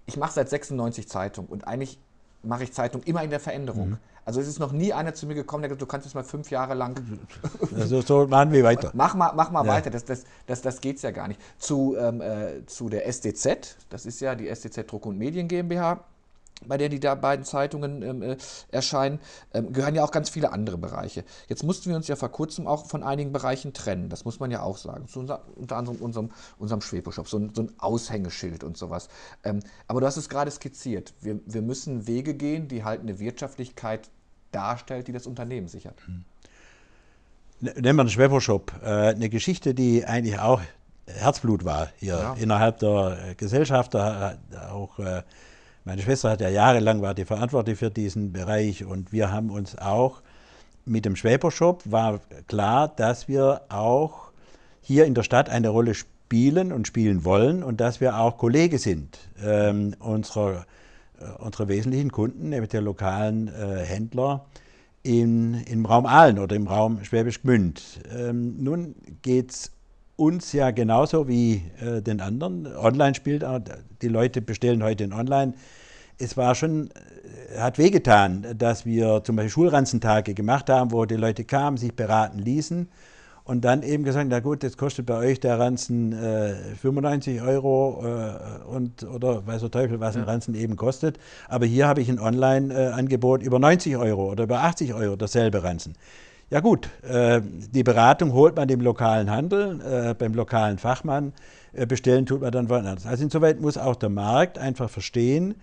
ich 0.07 0.17
mache 0.17 0.33
seit 0.33 0.49
96 0.49 1.09
Zeitung 1.09 1.47
und 1.47 1.67
eigentlich 1.67 1.99
mache 2.43 2.65
ich 2.65 2.73
Zeitung 2.73 3.03
immer 3.03 3.23
in 3.23 3.31
der 3.31 3.41
Veränderung. 3.41 3.91
Mhm. 3.91 3.99
Also 4.25 4.41
es 4.41 4.49
ist 4.49 4.59
noch 4.59 4.73
nie 4.73 4.93
einer 4.93 5.15
zu 5.15 5.27
mir 5.27 5.35
gekommen, 5.35 5.63
der 5.63 5.69
gesagt, 5.69 5.83
du 5.83 5.87
kannst 5.87 6.07
jetzt 6.07 6.15
mal 6.15 6.25
fünf 6.25 6.51
Jahre 6.51 6.75
lang. 6.75 7.01
Also 7.77 8.01
so 8.03 8.27
machen 8.27 8.53
wir 8.53 8.65
weiter. 8.65 8.91
Mach 8.95 9.15
mal, 9.15 9.33
mach 9.35 9.51
mal 9.51 9.65
ja. 9.65 9.73
weiter, 9.73 9.91
das, 9.91 10.05
das, 10.05 10.25
das, 10.47 10.61
das 10.61 10.81
geht 10.81 10.97
es 10.97 11.03
ja 11.03 11.11
gar 11.11 11.29
nicht. 11.29 11.41
Zu, 11.59 11.97
ähm, 11.99 12.21
äh, 12.21 12.67
zu 12.67 12.89
der 12.89 13.07
SDZ, 13.07 13.77
das 13.89 14.07
ist 14.07 14.21
ja 14.21 14.35
die 14.35 14.49
SDZ 14.49 14.91
Druck 14.91 15.07
und 15.07 15.19
Medien 15.19 15.49
GmbH 15.49 16.05
bei 16.67 16.77
der 16.77 16.89
die 16.89 17.01
da 17.01 17.15
beiden 17.15 17.45
Zeitungen 17.45 18.03
ähm, 18.03 18.23
äh, 18.23 18.37
erscheinen, 18.71 19.21
ähm, 19.55 19.73
gehören 19.73 19.95
ja 19.95 20.05
auch 20.05 20.11
ganz 20.11 20.31
viele 20.31 20.53
andere 20.53 20.79
Bereiche. 20.79 21.25
Jetzt 21.49 21.63
mussten 21.63 21.91
wir 21.91 21.97
uns 21.97 22.09
ja 22.09 22.17
vor 22.17 22.31
kurzem 22.31 22.67
auch 22.67 22.87
von 22.87 23.03
einigen 23.03 23.33
Bereichen 23.33 23.73
trennen, 23.73 24.09
das 24.09 24.25
muss 24.25 24.41
man 24.41 24.51
ja 24.51 24.63
auch 24.63 24.77
sagen. 24.77 25.09
Zu 25.09 25.21
unser, 25.21 25.43
unter 25.57 25.77
anderem 25.77 25.99
unserem, 25.99 26.31
unserem 26.59 26.81
Schweposhop, 26.81 27.29
so 27.29 27.39
ein, 27.39 27.55
so 27.55 27.63
ein 27.63 27.73
Aushängeschild 27.79 28.65
und 28.65 28.77
sowas. 28.77 29.09
Ähm, 29.45 29.61
aber 29.87 30.01
du 30.01 30.07
hast 30.07 30.17
es 30.17 30.29
gerade 30.29 30.51
skizziert. 30.51 31.15
Wir, 31.21 31.41
wir 31.47 31.63
müssen 31.63 32.07
Wege 32.07 32.35
gehen, 32.35 32.69
die 32.69 32.85
halt 32.85 33.01
eine 33.01 33.19
Wirtschaftlichkeit 33.19 34.11
darstellt, 34.53 35.09
die 35.09 35.13
das 35.13 35.27
Unternehmen 35.27 35.69
sichert. 35.69 36.01
Hm. 36.07 36.25
Nehmen 37.61 37.97
wir 37.97 38.05
den 38.05 38.11
Schweposhop. 38.11 38.73
Äh, 38.83 38.87
eine 38.87 39.29
Geschichte, 39.29 39.75
die 39.75 40.05
eigentlich 40.05 40.39
auch 40.39 40.61
Herzblut 41.07 41.65
war 41.65 41.89
hier 41.99 42.15
ja. 42.15 42.35
innerhalb 42.35 42.79
der 42.79 43.35
Gesellschaft, 43.37 43.97
auch 43.97 44.99
äh, 44.99 45.23
meine 45.85 46.03
Schwester 46.03 46.31
hat 46.31 46.41
ja 46.41 46.49
jahrelang 46.49 47.03
war 47.03 47.15
die 47.15 47.25
verantwortlich 47.25 47.79
für 47.79 47.91
diesen 47.91 48.33
Bereich 48.33 48.85
und 48.85 49.13
wir 49.13 49.33
haben 49.33 49.51
uns 49.51 49.77
auch 49.79 50.23
mit 50.85 51.05
dem 51.05 51.17
Schwäbershop 51.17 51.83
war 51.91 52.21
klar, 52.47 52.89
dass 52.89 53.29
wir 53.29 53.63
auch 53.69 54.31
hier 54.81 55.05
in 55.05 55.15
der 55.15 55.23
Stadt 55.23 55.49
eine 55.49 55.69
Rolle 55.69 55.95
spielen 55.95 56.73
und 56.73 56.87
spielen 56.87 57.25
wollen 57.25 57.63
und 57.63 57.81
dass 57.81 58.01
wir 58.01 58.19
auch 58.19 58.39
Kollege 58.39 58.79
sind 58.79 59.19
ähm, 59.43 59.95
unserer, 59.99 60.67
äh, 61.19 61.43
unserer 61.43 61.69
wesentlichen 61.69 62.11
Kunden, 62.11 62.49
nämlich 62.49 62.71
der 62.71 62.83
lokalen 62.83 63.49
äh, 63.49 63.85
Händler 63.85 64.47
in, 65.03 65.55
im 65.55 65.87
Raum 65.87 66.07
Aalen 66.07 66.39
oder 66.39 66.57
im 66.57 66.67
Raum 66.67 67.03
Schwäbisch 67.05 67.43
Gmünd. 67.43 68.01
Ähm, 68.15 68.63
nun 68.63 68.95
geht 69.23 69.51
es 69.51 69.73
uns 70.21 70.53
ja 70.53 70.71
genauso 70.71 71.27
wie 71.29 71.63
äh, 71.81 72.03
den 72.03 72.21
anderen. 72.21 72.67
Online 72.77 73.15
spielt, 73.15 73.45
die 74.03 74.09
Leute 74.09 74.43
bestellen 74.43 74.83
heute 74.83 75.05
in 75.05 75.15
Online. 75.15 75.55
Es 76.19 76.37
war 76.37 76.55
schon, 76.55 76.91
äh, 77.55 77.59
hat 77.59 77.79
wehgetan, 77.79 78.47
dass 78.57 78.85
wir 78.85 79.25
zum 79.25 79.37
Beispiel 79.37 79.51
Schulranzentage 79.51 80.35
gemacht 80.35 80.69
haben, 80.69 80.93
wo 80.93 81.07
die 81.07 81.17
Leute 81.17 81.45
kamen, 81.45 81.79
sich 81.79 81.95
beraten 81.95 82.39
ließen 82.39 82.89
und 83.45 83.65
dann 83.65 83.83
eben 83.83 84.05
gesagt, 84.05 84.27
na 84.29 84.41
gut, 84.41 84.63
jetzt 84.63 84.77
kostet 84.77 85.07
bei 85.07 85.17
euch 85.17 85.41
der 85.41 85.59
Ranzen 85.59 86.13
äh, 86.13 86.55
95 86.81 87.41
Euro 87.41 88.05
äh, 88.05 88.69
und, 88.69 89.03
oder 89.05 89.47
weiß 89.47 89.63
der 89.63 89.71
Teufel, 89.71 90.01
was 90.01 90.17
ein 90.17 90.25
Ranzen 90.25 90.55
eben 90.55 90.77
kostet. 90.77 91.19
Aber 91.49 91.65
hier 91.65 91.89
habe 91.89 92.03
ich 92.03 92.11
ein 92.11 92.21
Online-Angebot 92.21 93.43
über 93.43 93.59
90 93.59 93.97
Euro 93.97 94.31
oder 94.31 94.45
über 94.45 94.61
80 94.65 94.93
Euro, 94.93 95.17
dasselbe 95.17 95.65
Ranzen. 95.65 95.95
Ja 96.53 96.59
gut, 96.59 96.89
äh, 97.03 97.41
die 97.45 97.85
Beratung 97.85 98.33
holt 98.33 98.57
man 98.57 98.67
dem 98.67 98.81
lokalen 98.81 99.31
Handel, 99.31 99.81
äh, 99.83 100.15
beim 100.15 100.35
lokalen 100.35 100.79
Fachmann, 100.79 101.33
äh, 101.73 101.87
bestellen 101.87 102.27
tut 102.27 102.41
man 102.41 102.51
dann 102.51 102.69
woanders. 102.69 103.07
Also 103.07 103.23
insoweit 103.23 103.61
muss 103.61 103.79
auch 103.79 103.95
der 103.95 104.09
Markt 104.09 104.59
einfach 104.59 104.91
verstehen, 104.91 105.55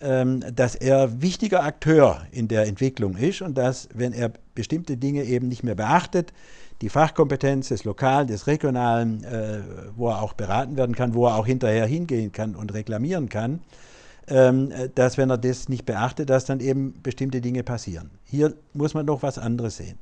ähm, 0.00 0.44
dass 0.54 0.76
er 0.76 1.20
wichtiger 1.20 1.64
Akteur 1.64 2.22
in 2.30 2.46
der 2.46 2.68
Entwicklung 2.68 3.16
ist 3.16 3.42
und 3.42 3.58
dass, 3.58 3.88
wenn 3.92 4.12
er 4.12 4.30
bestimmte 4.54 4.96
Dinge 4.96 5.24
eben 5.24 5.48
nicht 5.48 5.64
mehr 5.64 5.74
beachtet, 5.74 6.32
die 6.82 6.88
Fachkompetenz 6.88 7.66
des 7.70 7.82
Lokalen, 7.82 8.28
des 8.28 8.46
Regionalen, 8.46 9.24
äh, 9.24 9.58
wo 9.96 10.08
er 10.08 10.22
auch 10.22 10.34
beraten 10.34 10.76
werden 10.76 10.94
kann, 10.94 11.14
wo 11.14 11.26
er 11.26 11.34
auch 11.34 11.46
hinterher 11.46 11.86
hingehen 11.86 12.30
kann 12.30 12.54
und 12.54 12.72
reklamieren 12.74 13.28
kann, 13.28 13.58
ähm, 14.28 14.72
dass 14.94 15.18
wenn 15.18 15.30
er 15.30 15.38
das 15.38 15.68
nicht 15.68 15.84
beachtet, 15.84 16.30
dass 16.30 16.44
dann 16.44 16.60
eben 16.60 16.94
bestimmte 17.02 17.40
Dinge 17.40 17.64
passieren. 17.64 18.10
Hier 18.22 18.54
muss 18.72 18.94
man 18.94 19.04
doch 19.04 19.24
was 19.24 19.36
anderes 19.36 19.78
sehen 19.78 19.98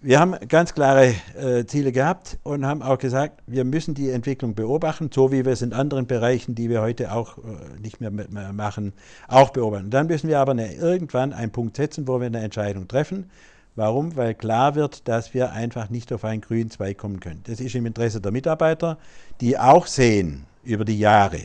Wir 0.00 0.20
haben 0.20 0.36
ganz 0.46 0.74
klare 0.74 1.12
äh, 1.36 1.66
Ziele 1.66 1.90
gehabt 1.90 2.38
und 2.44 2.64
haben 2.64 2.82
auch 2.82 2.98
gesagt, 2.98 3.42
wir 3.48 3.64
müssen 3.64 3.94
die 3.94 4.10
Entwicklung 4.10 4.54
beobachten, 4.54 5.10
so 5.12 5.32
wie 5.32 5.44
wir 5.44 5.52
es 5.52 5.60
in 5.60 5.72
anderen 5.72 6.06
Bereichen, 6.06 6.54
die 6.54 6.70
wir 6.70 6.82
heute 6.82 7.10
auch 7.12 7.38
äh, 7.38 7.80
nicht 7.82 8.00
mehr, 8.00 8.12
mehr, 8.12 8.52
machen, 8.52 8.92
auch 9.26 9.50
beobachten. 9.50 9.90
Dann 9.90 10.06
müssen 10.06 10.28
wir 10.28 10.38
aber 10.38 10.52
eine, 10.52 10.72
irgendwann 10.72 11.32
einen 11.32 11.50
Punkt 11.50 11.76
setzen, 11.76 12.06
wo 12.06 12.20
wir 12.20 12.28
eine 12.28 12.38
Entscheidung 12.38 12.86
treffen. 12.86 13.28
Warum? 13.74 14.14
Weil 14.14 14.36
klar 14.36 14.76
wird, 14.76 15.08
dass 15.08 15.34
wir 15.34 15.50
einfach 15.50 15.90
nicht 15.90 16.12
auf 16.12 16.24
einen 16.24 16.42
grünen 16.42 16.70
Zweig 16.70 16.96
kommen 16.96 17.18
können. 17.18 17.40
Das 17.48 17.58
ist 17.58 17.74
im 17.74 17.84
Interesse 17.84 18.20
der 18.20 18.30
Mitarbeiter, 18.30 18.98
die 19.40 19.58
auch 19.58 19.88
sehen 19.88 20.44
über 20.62 20.84
die 20.84 21.00
Jahre, 21.00 21.40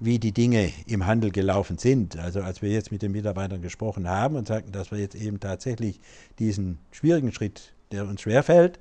wie 0.00 0.18
die 0.18 0.32
Dinge 0.32 0.70
im 0.86 1.04
Handel 1.04 1.30
gelaufen 1.30 1.76
sind. 1.76 2.18
Also 2.18 2.40
als 2.40 2.62
wir 2.62 2.70
jetzt 2.70 2.90
mit 2.90 3.02
den 3.02 3.12
Mitarbeitern 3.12 3.60
gesprochen 3.60 4.08
haben 4.08 4.36
und 4.36 4.48
sagten, 4.48 4.72
dass 4.72 4.90
wir 4.92 4.98
jetzt 4.98 5.14
eben 5.14 5.40
tatsächlich 5.40 6.00
diesen 6.38 6.78
schwierigen 6.90 7.32
Schritt 7.32 7.74
der 7.92 8.06
uns 8.06 8.22
schwerfällt, 8.22 8.78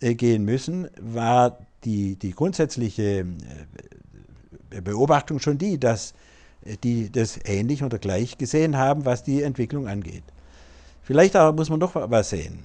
äh, 0.00 0.14
gehen 0.14 0.44
müssen, 0.44 0.88
war 1.00 1.58
die, 1.84 2.16
die 2.16 2.32
grundsätzliche 2.32 3.24
äh, 4.70 4.80
Beobachtung 4.80 5.38
schon 5.40 5.58
die, 5.58 5.78
dass 5.78 6.14
äh, 6.64 6.76
die 6.82 7.10
das 7.10 7.38
ähnlich 7.44 7.82
oder 7.82 7.98
gleich 7.98 8.38
gesehen 8.38 8.76
haben, 8.76 9.04
was 9.04 9.22
die 9.22 9.42
Entwicklung 9.42 9.88
angeht. 9.88 10.24
Vielleicht 11.02 11.36
aber 11.36 11.56
muss 11.56 11.70
man 11.70 11.78
noch 11.78 11.94
was 11.94 12.30
sehen. 12.30 12.64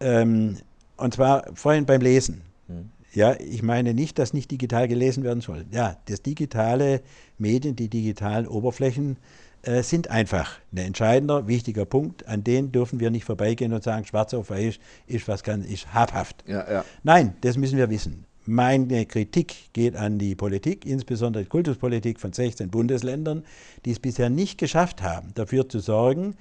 Ähm, 0.00 0.58
und 0.96 1.14
zwar 1.14 1.44
vorhin 1.54 1.86
beim 1.86 2.00
Lesen. 2.00 2.42
Hm. 2.68 2.90
Ja, 3.14 3.34
ich 3.40 3.62
meine 3.62 3.94
nicht, 3.94 4.18
dass 4.18 4.34
nicht 4.34 4.50
digital 4.50 4.88
gelesen 4.88 5.24
werden 5.24 5.40
soll. 5.40 5.64
Ja, 5.70 5.96
das 6.04 6.20
digitale 6.20 7.00
Medien, 7.38 7.74
die 7.74 7.88
digitalen 7.88 8.46
Oberflächen 8.46 9.16
äh, 9.62 9.82
sind 9.82 10.10
einfach 10.10 10.58
ein 10.72 10.78
entscheidender, 10.78 11.48
wichtiger 11.48 11.84
Punkt. 11.84 12.26
An 12.28 12.44
den 12.44 12.72
dürfen 12.72 13.00
wir 13.00 13.10
nicht 13.10 13.24
vorbeigehen 13.24 13.72
und 13.72 13.82
sagen, 13.82 14.04
schwarz 14.04 14.34
auf 14.34 14.50
weiß 14.50 14.78
ist 15.06 15.28
was 15.28 15.42
ganz, 15.42 15.66
ist 15.66 15.92
habhaft. 15.92 16.44
Ja, 16.46 16.70
ja. 16.70 16.84
Nein, 17.02 17.34
das 17.40 17.56
müssen 17.56 17.78
wir 17.78 17.90
wissen. 17.90 18.24
Meine 18.48 19.06
Kritik 19.06 19.72
geht 19.72 19.96
an 19.96 20.18
die 20.20 20.36
Politik, 20.36 20.86
insbesondere 20.86 21.42
die 21.42 21.48
Kultuspolitik 21.48 22.20
von 22.20 22.32
16 22.32 22.70
Bundesländern, 22.70 23.44
die 23.84 23.90
es 23.90 23.98
bisher 23.98 24.30
nicht 24.30 24.56
geschafft 24.56 25.02
haben, 25.02 25.32
dafür 25.34 25.68
zu 25.68 25.80
sorgen, 25.80 26.36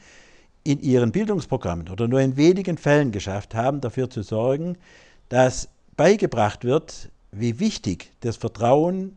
in 0.63 0.80
ihren 0.82 1.12
Bildungsprogrammen 1.12 1.89
oder 1.89 2.08
nur 2.08 2.21
in 2.21 2.38
wenigen 2.38 2.78
Fällen 2.78 3.12
geschafft 3.12 3.56
haben, 3.56 3.82
dafür 3.82 4.10
zu 4.10 4.21
sorgen, 4.21 4.78
dass 5.30 5.69
beigebracht 5.97 6.63
wird, 6.63 7.10
wie 7.32 7.60
wichtig 7.60 8.12
das 8.19 8.38
Vertrauen 8.38 9.15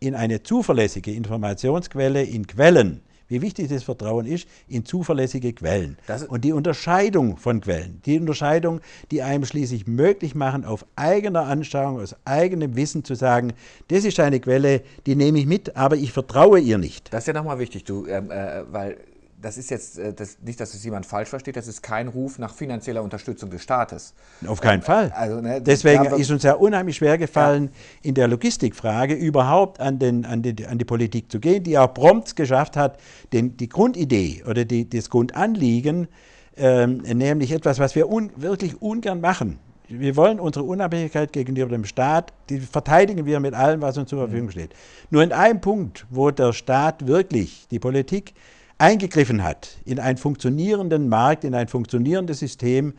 in 0.00 0.14
eine 0.14 0.42
zuverlässige 0.42 1.12
Informationsquelle, 1.12 2.22
in 2.22 2.46
Quellen 2.46 3.02
wie 3.28 3.42
wichtig 3.42 3.68
das 3.68 3.82
Vertrauen 3.82 4.26
ist 4.26 4.48
in 4.68 4.84
zuverlässige 4.84 5.52
Quellen. 5.52 5.98
und 6.28 6.44
die 6.44 6.52
Unterscheidung 6.52 7.36
von 7.36 7.60
Quellen, 7.60 8.00
die 8.06 8.18
Unterscheidung, 8.18 8.80
die 9.10 9.22
einem 9.22 9.44
schließlich 9.44 9.86
möglich 9.86 10.34
machen, 10.34 10.64
auf 10.64 10.86
eigener 10.96 11.46
Anschauung, 11.46 12.00
aus 12.00 12.16
eigenem 12.24 12.76
Wissen 12.76 13.04
zu 13.04 13.14
sagen, 13.14 13.52
das 13.88 14.04
ist 14.04 14.20
eine 14.20 14.40
Quelle, 14.40 14.82
die 15.06 15.16
nehme 15.16 15.38
ich 15.38 15.46
mit, 15.46 15.76
aber 15.76 15.96
ich 15.96 16.12
vertraue 16.12 16.60
ihr 16.60 16.78
nicht. 16.78 17.12
Das 17.12 17.24
ist 17.24 17.28
ja 17.28 17.32
nochmal 17.32 17.58
wichtig, 17.58 17.84
du, 17.84 18.06
ähm, 18.06 18.30
äh, 18.30 18.62
weil 18.72 18.98
das 19.46 19.58
ist 19.58 19.70
jetzt 19.70 19.96
äh, 19.96 20.12
das, 20.12 20.38
nicht, 20.44 20.58
dass 20.58 20.74
es 20.74 20.82
jemand 20.82 21.06
falsch 21.06 21.28
versteht, 21.28 21.56
das 21.56 21.68
ist 21.68 21.80
kein 21.80 22.08
Ruf 22.08 22.40
nach 22.40 22.52
finanzieller 22.52 23.00
Unterstützung 23.00 23.48
des 23.48 23.62
Staates. 23.62 24.12
Auf 24.44 24.60
keinen 24.60 24.82
Fall. 24.82 25.12
Also, 25.14 25.40
ne, 25.40 25.62
Deswegen 25.62 26.04
ist 26.06 26.32
uns 26.32 26.42
ja 26.42 26.54
unheimlich 26.54 26.96
schwer 26.96 27.16
gefallen, 27.16 27.70
ja. 28.02 28.08
in 28.08 28.14
der 28.16 28.26
Logistikfrage 28.26 29.14
überhaupt 29.14 29.78
an, 29.78 30.00
den, 30.00 30.24
an, 30.24 30.42
die, 30.42 30.66
an 30.66 30.78
die 30.78 30.84
Politik 30.84 31.30
zu 31.30 31.38
gehen, 31.38 31.62
die 31.62 31.78
auch 31.78 31.94
prompt 31.94 32.34
geschafft 32.34 32.76
hat, 32.76 32.98
den, 33.32 33.56
die 33.56 33.68
Grundidee 33.68 34.42
oder 34.48 34.64
die, 34.64 34.90
das 34.90 35.10
Grundanliegen, 35.10 36.08
ähm, 36.56 36.96
nämlich 37.02 37.52
etwas, 37.52 37.78
was 37.78 37.94
wir 37.94 38.10
un, 38.10 38.32
wirklich 38.34 38.82
ungern 38.82 39.20
machen. 39.20 39.60
Wir 39.88 40.16
wollen 40.16 40.40
unsere 40.40 40.64
Unabhängigkeit 40.64 41.32
gegenüber 41.32 41.68
dem 41.68 41.84
Staat, 41.84 42.32
die 42.50 42.58
verteidigen 42.58 43.26
wir 43.26 43.38
mit 43.38 43.54
allem, 43.54 43.80
was 43.80 43.96
uns 43.96 44.10
zur 44.10 44.18
Verfügung 44.18 44.50
steht. 44.50 44.70
Nur 45.10 45.22
in 45.22 45.30
einem 45.30 45.60
Punkt, 45.60 46.04
wo 46.10 46.32
der 46.32 46.52
Staat 46.52 47.06
wirklich, 47.06 47.68
die 47.70 47.78
Politik, 47.78 48.34
eingegriffen 48.78 49.42
hat 49.42 49.78
in 49.84 49.98
einen 49.98 50.18
funktionierenden 50.18 51.08
Markt, 51.08 51.44
in 51.44 51.54
ein 51.54 51.68
funktionierendes 51.68 52.40
System, 52.40 52.94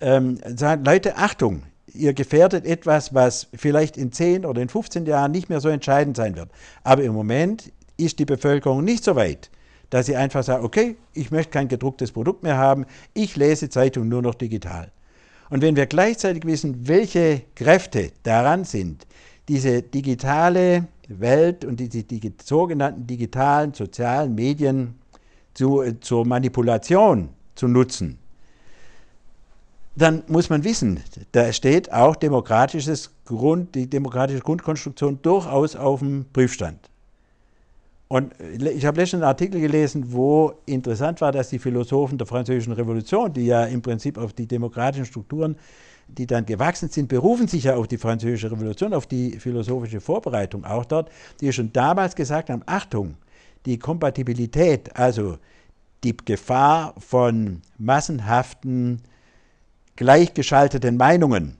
ähm, 0.00 0.38
sagen, 0.56 0.84
Leute, 0.84 1.16
Achtung, 1.16 1.62
ihr 1.94 2.12
gefährdet 2.12 2.66
etwas, 2.66 3.14
was 3.14 3.48
vielleicht 3.54 3.96
in 3.96 4.12
10 4.12 4.44
oder 4.44 4.60
in 4.60 4.68
15 4.68 5.06
Jahren 5.06 5.32
nicht 5.32 5.48
mehr 5.48 5.60
so 5.60 5.68
entscheidend 5.68 6.16
sein 6.16 6.36
wird. 6.36 6.50
Aber 6.82 7.02
im 7.02 7.12
Moment 7.12 7.72
ist 7.96 8.18
die 8.18 8.24
Bevölkerung 8.24 8.84
nicht 8.84 9.04
so 9.04 9.16
weit, 9.16 9.50
dass 9.90 10.06
sie 10.06 10.16
einfach 10.16 10.42
sagt, 10.42 10.64
okay, 10.64 10.96
ich 11.12 11.30
möchte 11.30 11.52
kein 11.52 11.68
gedrucktes 11.68 12.12
Produkt 12.12 12.42
mehr 12.42 12.56
haben, 12.56 12.86
ich 13.14 13.36
lese 13.36 13.68
Zeitung 13.68 14.08
nur 14.08 14.22
noch 14.22 14.34
digital. 14.34 14.90
Und 15.50 15.60
wenn 15.60 15.76
wir 15.76 15.86
gleichzeitig 15.86 16.46
wissen, 16.46 16.88
welche 16.88 17.42
Kräfte 17.54 18.10
daran 18.22 18.64
sind, 18.64 19.06
diese 19.48 19.82
digitale 19.82 20.88
Welt 21.08 21.64
und 21.64 21.78
diese 21.78 22.04
die 22.04 22.32
sogenannten 22.42 23.06
digitalen 23.06 23.74
sozialen 23.74 24.34
Medien 24.34 24.94
zu, 25.54 25.82
zur 26.00 26.26
Manipulation 26.26 27.28
zu 27.54 27.68
nutzen, 27.68 28.18
dann 29.94 30.22
muss 30.26 30.48
man 30.48 30.64
wissen, 30.64 31.00
da 31.32 31.52
steht 31.52 31.92
auch 31.92 32.16
demokratisches 32.16 33.10
Grund, 33.26 33.74
die 33.74 33.88
demokratische 33.88 34.40
Grundkonstruktion 34.40 35.18
durchaus 35.20 35.76
auf 35.76 36.00
dem 36.00 36.24
Prüfstand. 36.32 36.78
Und 38.08 38.34
ich 38.58 38.84
habe 38.84 39.00
letztens 39.00 39.22
einen 39.22 39.28
Artikel 39.28 39.60
gelesen, 39.60 40.12
wo 40.12 40.52
interessant 40.66 41.20
war, 41.22 41.32
dass 41.32 41.48
die 41.48 41.58
Philosophen 41.58 42.18
der 42.18 42.26
Französischen 42.26 42.74
Revolution, 42.74 43.32
die 43.32 43.46
ja 43.46 43.64
im 43.64 43.80
Prinzip 43.80 44.18
auf 44.18 44.34
die 44.34 44.46
demokratischen 44.46 45.06
Strukturen, 45.06 45.56
die 46.08 46.26
dann 46.26 46.44
gewachsen 46.44 46.90
sind, 46.90 47.08
berufen 47.08 47.48
sich 47.48 47.64
ja 47.64 47.76
auf 47.76 47.88
die 47.88 47.96
Französische 47.96 48.50
Revolution, 48.50 48.92
auf 48.92 49.06
die 49.06 49.38
philosophische 49.38 50.00
Vorbereitung 50.00 50.64
auch 50.64 50.84
dort, 50.84 51.10
die 51.40 51.50
schon 51.52 51.72
damals 51.72 52.14
gesagt 52.14 52.50
haben, 52.50 52.62
Achtung, 52.66 53.14
die 53.66 53.78
Kompatibilität, 53.78 54.96
also 54.96 55.38
die 56.04 56.16
Gefahr 56.16 56.94
von 56.98 57.62
massenhaften, 57.78 59.02
gleichgeschalteten 59.96 60.96
Meinungen. 60.96 61.56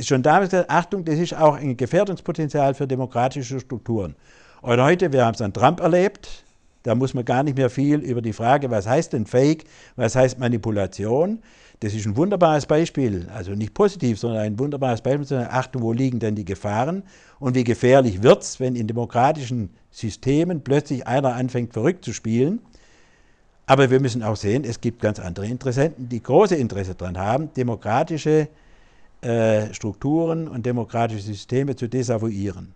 Schon 0.00 0.22
damals 0.22 0.50
gesagt, 0.50 0.70
Achtung, 0.70 1.04
das 1.04 1.18
ist 1.18 1.34
auch 1.34 1.56
ein 1.56 1.76
Gefährdungspotenzial 1.76 2.74
für 2.74 2.86
demokratische 2.86 3.58
Strukturen. 3.60 4.14
Und 4.62 4.80
heute, 4.80 5.12
wir 5.12 5.24
haben 5.24 5.34
es 5.34 5.42
an 5.42 5.52
Trump 5.52 5.80
erlebt, 5.80 6.44
da 6.84 6.94
muss 6.94 7.14
man 7.14 7.24
gar 7.24 7.42
nicht 7.42 7.56
mehr 7.56 7.70
viel 7.70 7.98
über 7.98 8.22
die 8.22 8.32
Frage, 8.32 8.70
was 8.70 8.86
heißt 8.86 9.14
denn 9.14 9.26
Fake, 9.26 9.64
was 9.96 10.14
heißt 10.14 10.38
Manipulation. 10.38 11.42
Das 11.84 11.92
ist 11.92 12.06
ein 12.06 12.16
wunderbares 12.16 12.64
Beispiel, 12.64 13.28
also 13.34 13.52
nicht 13.52 13.74
positiv, 13.74 14.18
sondern 14.18 14.40
ein 14.40 14.58
wunderbares 14.58 15.02
Beispiel. 15.02 15.46
Achtung, 15.50 15.82
wo 15.82 15.92
liegen 15.92 16.18
denn 16.18 16.34
die 16.34 16.46
Gefahren 16.46 17.02
und 17.38 17.54
wie 17.56 17.62
gefährlich 17.62 18.22
wird 18.22 18.42
es, 18.42 18.58
wenn 18.58 18.74
in 18.74 18.86
demokratischen 18.86 19.68
Systemen 19.90 20.62
plötzlich 20.62 21.06
einer 21.06 21.34
anfängt 21.34 21.74
verrückt 21.74 22.02
zu 22.02 22.14
spielen. 22.14 22.60
Aber 23.66 23.90
wir 23.90 24.00
müssen 24.00 24.22
auch 24.22 24.36
sehen, 24.36 24.64
es 24.64 24.80
gibt 24.80 25.02
ganz 25.02 25.20
andere 25.20 25.46
Interessenten, 25.46 26.08
die 26.08 26.22
große 26.22 26.56
Interesse 26.56 26.94
daran 26.94 27.18
haben, 27.18 27.52
demokratische 27.52 28.48
äh, 29.20 29.74
Strukturen 29.74 30.48
und 30.48 30.64
demokratische 30.64 31.20
Systeme 31.20 31.76
zu 31.76 31.86
desavouieren. 31.86 32.72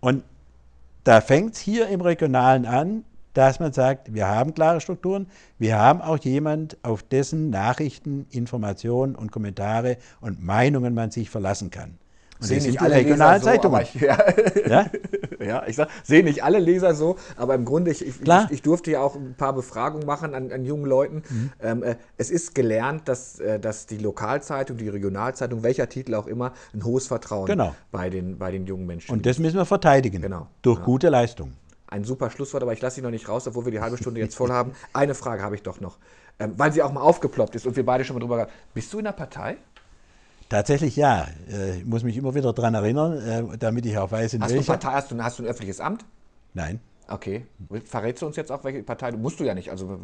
Und 0.00 0.22
da 1.04 1.20
fängt 1.20 1.52
es 1.52 1.60
hier 1.60 1.88
im 1.88 2.00
Regionalen 2.00 2.64
an, 2.64 3.04
dass 3.34 3.60
man 3.60 3.72
sagt, 3.72 4.12
wir 4.12 4.26
haben 4.26 4.54
klare 4.54 4.80
Strukturen, 4.80 5.26
wir 5.58 5.78
haben 5.78 6.00
auch 6.00 6.18
jemand, 6.18 6.76
auf 6.82 7.02
dessen 7.02 7.50
Nachrichten, 7.50 8.26
Informationen 8.30 9.14
und 9.14 9.32
Kommentare 9.32 9.98
und 10.20 10.42
Meinungen 10.42 10.94
man 10.94 11.10
sich 11.10 11.30
verlassen 11.30 11.70
kann. 11.70 11.98
Und 12.40 12.46
sehen 12.46 12.62
nicht 12.62 12.80
alle 12.80 12.94
regionalen 12.94 13.40
so, 13.40 13.48
Zeitungen. 13.48 13.82
Ich, 13.82 13.94
ja, 13.94 14.16
ja? 14.68 14.86
ja, 15.44 15.66
ich 15.66 15.74
sag, 15.74 15.88
sehen 16.04 16.24
nicht 16.24 16.44
alle 16.44 16.60
Leser 16.60 16.94
so, 16.94 17.16
aber 17.36 17.54
im 17.54 17.64
Grunde, 17.64 17.90
ich, 17.90 18.06
ich, 18.06 18.20
ich, 18.20 18.50
ich 18.50 18.62
durfte 18.62 18.92
ja 18.92 19.00
auch 19.00 19.16
ein 19.16 19.34
paar 19.36 19.52
Befragungen 19.52 20.06
machen 20.06 20.34
an, 20.34 20.52
an 20.52 20.64
jungen 20.64 20.84
Leuten. 20.84 21.22
Mhm. 21.28 21.52
Ähm, 21.60 21.82
äh, 21.82 21.96
es 22.16 22.30
ist 22.30 22.54
gelernt, 22.54 23.08
dass, 23.08 23.40
äh, 23.40 23.58
dass 23.58 23.86
die 23.86 23.98
Lokalzeitung, 23.98 24.76
die 24.76 24.88
Regionalzeitung, 24.88 25.64
welcher 25.64 25.88
Titel 25.88 26.14
auch 26.14 26.28
immer, 26.28 26.52
ein 26.72 26.84
hohes 26.84 27.08
Vertrauen 27.08 27.46
genau. 27.46 27.74
bei, 27.90 28.08
den, 28.08 28.38
bei 28.38 28.52
den 28.52 28.66
jungen 28.66 28.86
Menschen 28.86 29.12
Und 29.12 29.26
das 29.26 29.38
müssen 29.38 29.56
wir 29.56 29.66
verteidigen. 29.66 30.22
Genau. 30.22 30.46
Durch 30.62 30.78
ja. 30.78 30.84
gute 30.84 31.08
Leistung 31.08 31.52
ein 31.88 32.04
super 32.04 32.30
Schlusswort, 32.30 32.62
aber 32.62 32.72
ich 32.72 32.80
lasse 32.80 32.96
Sie 32.96 33.02
noch 33.02 33.10
nicht 33.10 33.28
raus, 33.28 33.46
obwohl 33.46 33.64
wir 33.64 33.72
die 33.72 33.80
halbe 33.80 33.96
Stunde 33.96 34.20
jetzt 34.20 34.36
voll 34.36 34.50
haben. 34.50 34.72
Eine 34.92 35.14
Frage 35.14 35.42
habe 35.42 35.54
ich 35.54 35.62
doch 35.62 35.80
noch, 35.80 35.98
ähm, 36.38 36.54
weil 36.56 36.72
sie 36.72 36.82
auch 36.82 36.92
mal 36.92 37.00
aufgeploppt 37.00 37.54
ist 37.54 37.66
und 37.66 37.76
wir 37.76 37.84
beide 37.84 38.04
schon 38.04 38.14
mal 38.14 38.20
drüber. 38.20 38.48
Bist 38.74 38.92
du 38.92 38.98
in 38.98 39.04
der 39.04 39.12
Partei? 39.12 39.56
Tatsächlich 40.48 40.96
ja. 40.96 41.26
Äh, 41.50 41.78
ich 41.78 41.84
muss 41.84 42.02
mich 42.02 42.16
immer 42.16 42.34
wieder 42.34 42.52
daran 42.52 42.74
erinnern, 42.74 43.52
äh, 43.52 43.58
damit 43.58 43.86
ich 43.86 43.96
auch 43.98 44.10
weiß, 44.10 44.34
in 44.34 44.42
hast 44.42 44.52
welcher. 44.52 44.64
Du 44.64 44.78
Partei, 44.78 44.96
hast, 44.96 45.10
du, 45.10 45.22
hast 45.22 45.38
du 45.38 45.42
ein 45.42 45.48
öffentliches 45.48 45.80
Amt? 45.80 46.04
Nein. 46.54 46.80
Okay. 47.10 47.46
Verrätst 47.86 48.20
du 48.20 48.26
uns 48.26 48.36
jetzt 48.36 48.52
auch, 48.52 48.64
welche 48.64 48.82
Partei? 48.82 49.12
Musst 49.12 49.40
du 49.40 49.44
ja 49.44 49.54
nicht. 49.54 49.70
Also, 49.70 49.98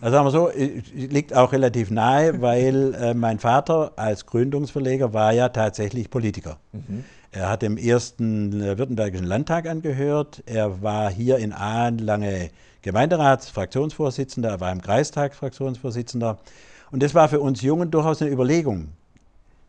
also 0.00 0.12
sagen 0.12 0.26
wir 0.26 0.30
so, 0.32 0.50
liegt 0.92 1.34
auch 1.34 1.52
relativ 1.52 1.90
nahe, 1.90 2.40
weil 2.42 2.94
äh, 2.94 3.14
mein 3.14 3.38
Vater 3.38 3.92
als 3.96 4.26
Gründungsverleger 4.26 5.12
war 5.12 5.32
ja 5.32 5.50
tatsächlich 5.50 6.10
Politiker. 6.10 6.58
Mhm. 6.72 7.04
Er 7.32 7.48
hat 7.48 7.62
dem 7.62 7.76
ersten 7.76 8.60
äh, 8.60 8.76
Württembergischen 8.78 9.26
Landtag 9.26 9.68
angehört. 9.68 10.42
Er 10.46 10.82
war 10.82 11.10
hier 11.10 11.38
in 11.38 11.52
Aalen 11.52 11.98
lange 11.98 12.50
Gemeinderatsfraktionsvorsitzender. 12.82 14.50
Er 14.50 14.60
war 14.60 14.72
im 14.72 14.82
Kreistag 14.82 15.34
Fraktionsvorsitzender. 15.34 16.38
Und 16.90 17.02
das 17.02 17.14
war 17.14 17.28
für 17.28 17.40
uns 17.40 17.62
Jungen 17.62 17.90
durchaus 17.90 18.20
eine 18.20 18.32
Überlegung, 18.32 18.88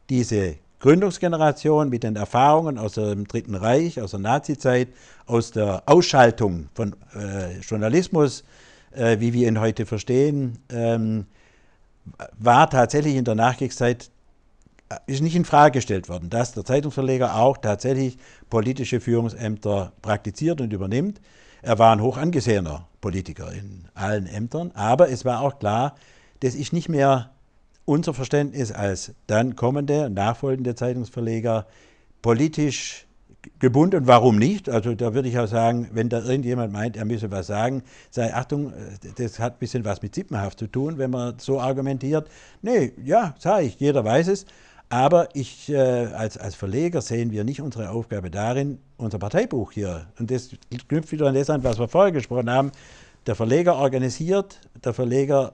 diese 0.09 0.55
Gründungsgeneration 0.79 1.89
mit 1.89 2.01
den 2.03 2.15
Erfahrungen 2.15 2.79
aus 2.79 2.93
dem 2.93 3.27
Dritten 3.27 3.53
Reich, 3.53 4.01
aus 4.01 4.11
der 4.11 4.19
Nazizeit, 4.19 4.87
aus 5.27 5.51
der 5.51 5.83
Ausschaltung 5.85 6.69
von 6.73 6.95
äh, 7.13 7.59
Journalismus, 7.59 8.43
äh, 8.91 9.19
wie 9.19 9.33
wir 9.33 9.47
ihn 9.47 9.59
heute 9.59 9.85
verstehen, 9.85 10.57
ähm, 10.69 11.27
war 12.39 12.67
tatsächlich 12.69 13.15
in 13.15 13.25
der 13.25 13.35
Nachkriegszeit 13.35 14.09
ist 15.07 15.21
nicht 15.21 15.35
in 15.35 15.45
Frage 15.45 15.73
gestellt 15.73 16.09
worden, 16.09 16.29
dass 16.29 16.53
der 16.53 16.65
Zeitungsverleger 16.65 17.35
auch 17.35 17.57
tatsächlich 17.57 18.17
politische 18.49 18.99
Führungsämter 18.99 19.93
praktiziert 20.01 20.61
und 20.61 20.73
übernimmt. 20.73 21.21
Er 21.61 21.77
war 21.79 21.93
ein 21.93 22.01
hoch 22.01 22.17
angesehener 22.17 22.87
Politiker 23.01 23.51
in 23.51 23.85
allen 23.93 24.25
Ämtern, 24.27 24.71
aber 24.73 25.09
es 25.09 25.25
war 25.25 25.41
auch 25.41 25.59
klar, 25.59 25.95
das 26.39 26.55
ist 26.55 26.73
nicht 26.73 26.89
mehr 26.89 27.31
unser 27.85 28.13
Verständnis 28.13 28.71
als 28.71 29.13
dann 29.27 29.55
kommende, 29.55 30.09
nachfolgende 30.09 30.75
Zeitungsverleger 30.75 31.67
politisch 32.21 33.07
gebunden. 33.59 34.07
Warum 34.07 34.37
nicht? 34.37 34.69
Also 34.69 34.93
da 34.95 35.13
würde 35.13 35.29
ich 35.29 35.39
auch 35.39 35.47
sagen, 35.47 35.89
wenn 35.93 36.09
da 36.09 36.21
irgendjemand 36.21 36.71
meint, 36.71 36.97
er 36.97 37.05
müsse 37.05 37.31
was 37.31 37.47
sagen, 37.47 37.83
sei 38.09 38.33
Achtung, 38.33 38.73
das 39.15 39.39
hat 39.39 39.53
ein 39.55 39.59
bisschen 39.59 39.85
was 39.85 40.01
mit 40.01 40.13
Sippenhaft 40.13 40.59
zu 40.59 40.67
tun, 40.67 40.97
wenn 40.97 41.11
man 41.11 41.39
so 41.39 41.59
argumentiert. 41.59 42.29
Nee, 42.61 42.93
ja, 43.03 43.35
sage 43.39 43.65
ich, 43.65 43.79
jeder 43.79 44.03
weiß 44.05 44.27
es. 44.27 44.45
Aber 44.91 45.29
ich, 45.33 45.69
äh, 45.69 45.77
als, 45.77 46.37
als 46.37 46.55
Verleger 46.55 47.01
sehen 47.01 47.31
wir 47.31 47.45
nicht 47.45 47.61
unsere 47.61 47.91
Aufgabe 47.91 48.29
darin, 48.29 48.77
unser 48.97 49.19
Parteibuch 49.19 49.71
hier, 49.71 50.07
und 50.19 50.29
das 50.29 50.49
knüpft 50.89 51.13
wieder 51.13 51.27
an 51.27 51.33
das 51.33 51.49
an, 51.49 51.63
was 51.63 51.79
wir 51.79 51.87
vorher 51.87 52.11
gesprochen 52.11 52.49
haben, 52.49 52.73
der 53.25 53.35
Verleger 53.35 53.77
organisiert, 53.77 54.59
der 54.83 54.93
Verleger 54.93 55.53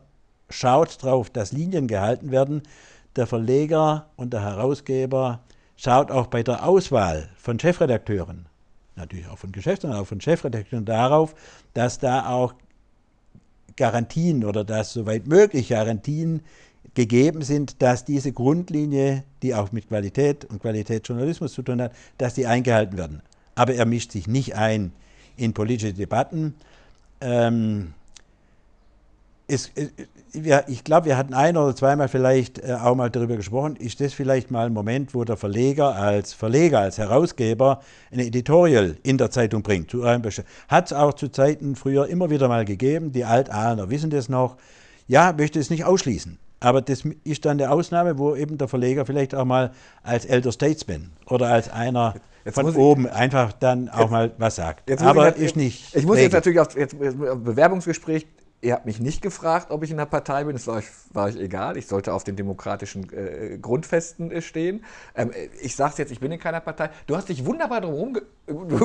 schaut 0.50 1.04
darauf, 1.04 1.30
dass 1.30 1.52
Linien 1.52 1.88
gehalten 1.88 2.32
werden. 2.32 2.63
Der 3.15 3.28
Verleger 3.28 4.08
und 4.15 4.34
der 4.34 4.41
Herausgeber 4.41 5.41
schaut 5.76 6.10
auch 6.10 6.26
bei 6.26 6.41
der 6.41 6.67
Auswahl 6.67 7.30
von 7.38 7.60
Chefredakteuren, 7.60 8.47
natürlich 8.95 9.28
auch 9.28 9.38
von 9.38 9.52
Geschäftsführern, 9.52 10.00
auch 10.00 10.08
von 10.08 10.19
Chefredakteuren 10.19 10.86
darauf, 10.86 11.36
dass 11.76 12.00
da 12.00 12.28
auch 12.28 12.56
Garantien 13.76 14.43
oder 14.43 14.63
dass 14.63 14.93
soweit 14.93 15.28
möglich 15.28 15.69
Garantien 15.69 16.41
gegeben 16.98 17.44
sind, 17.44 17.84
dass 17.84 18.06
diese 18.06 18.34
Grundlinie, 18.34 19.24
die 19.44 19.54
auch 19.54 19.72
mit 19.72 19.88
Qualität 19.88 20.46
und 20.46 20.64
Qualitätsjournalismus 20.64 21.54
zu 21.54 21.62
tun 21.62 21.80
hat, 21.80 21.92
dass 22.18 22.34
die 22.34 22.48
eingehalten 22.48 22.98
werden. 22.98 23.22
Aber 23.54 23.76
er 23.76 23.86
mischt 23.86 24.12
sich 24.12 24.28
nicht 24.28 24.56
ein 24.56 24.92
in 25.38 25.54
politische 25.54 25.94
Debatten. 25.94 26.56
Ähm, 27.22 27.94
es, 29.48 29.72
ich 30.34 30.84
glaube, 30.84 31.06
wir 31.06 31.18
hatten 31.18 31.36
ein 31.36 31.56
oder 31.56 31.76
zweimal 31.76 32.08
vielleicht 32.08 32.58
äh, 32.58 32.74
auch 32.74 32.96
mal 32.96 33.12
darüber 33.12 33.38
gesprochen, 33.38 33.76
ist 33.76 34.02
das 34.02 34.14
vielleicht 34.14 34.50
mal 34.50 34.66
ein 34.66 34.74
Moment, 34.74 35.14
wo 35.14 35.24
der 35.24 35.38
Verleger 35.38 35.96
als 35.96 36.34
Verleger, 36.34 36.80
als 36.80 36.98
Herausgeber 36.98 37.82
ein 38.12 38.20
Editorial 38.20 38.98
in 39.04 39.20
der 39.20 39.30
Zeitung 39.30 39.62
bringt. 39.62 39.94
Hat 39.94 40.86
es 40.88 40.94
auch 40.94 41.14
zu 41.14 41.30
Zeiten 41.30 41.76
früher 41.76 42.08
immer 42.08 42.32
wieder 42.32 42.48
mal 42.48 42.66
gegeben, 42.66 43.12
die 43.12 43.24
Altahner 43.24 43.92
wissen 43.92 44.10
das 44.10 44.30
noch. 44.30 44.58
Ja, 45.08 45.32
möchte 45.38 45.60
es 45.60 45.70
nicht 45.70 45.86
ausschließen. 45.86 46.40
Aber 46.60 46.82
das 46.82 47.04
ist 47.24 47.46
dann 47.46 47.62
eine 47.62 47.72
Ausnahme, 47.72 48.17
wo 48.17 48.36
eben 48.36 48.58
der 48.58 48.67
Verleger 48.67 49.06
vielleicht 49.06 49.36
auch 49.36 49.46
mal 49.46 49.72
als 50.04 50.26
Elder 50.26 50.52
Statesman 50.52 51.12
oder 51.28 51.48
als 51.48 51.70
einer 51.70 52.15
jetzt 52.46 52.56
von 52.56 52.76
oben 52.76 53.08
einfach 53.08 53.54
dann 53.54 53.89
auch 53.89 54.02
jetzt, 54.02 54.12
mal 54.12 54.32
was 54.38 54.56
sagt. 54.56 54.91
Aber 55.02 55.36
ich, 55.36 55.43
ist 55.43 55.56
nicht. 55.56 55.96
Ich 55.96 56.06
muss 56.06 56.17
jetzt 56.17 56.34
natürlich 56.34 56.60
auf 56.60 56.76
jetzt, 56.76 56.98
Bewerbungsgespräch 56.98 58.26
Ihr 58.60 58.74
habt 58.74 58.88
mich 58.88 59.00
nicht 59.00 59.22
gefragt, 59.22 59.67
ob 59.70 59.84
ich 59.84 59.91
in 59.91 59.98
der 59.98 60.06
Partei 60.06 60.43
bin. 60.43 60.54
Das 60.54 60.65
war 60.65 60.78
euch, 60.78 60.88
war 61.13 61.26
euch 61.26 61.36
egal. 61.36 61.78
Ich 61.78 61.86
sollte 61.86 62.12
auf 62.12 62.24
den 62.24 62.36
demokratischen 62.36 63.08
äh, 63.13 63.60
Grundfesten 63.60 64.32
äh, 64.32 64.41
stehen. 64.41 64.84
Ähm, 65.15 65.32
ich 65.62 65.76
sage 65.76 65.91
es 65.91 65.98
jetzt, 66.00 66.12
ich 66.12 66.20
bin 66.20 66.32
in 66.32 66.39
keiner 66.39 66.60
Partei. 66.60 66.89
Du 67.06 67.15
hast 67.15 67.30
dich 67.30 67.46
wunderbar 67.46 67.82
drum 67.82 68.17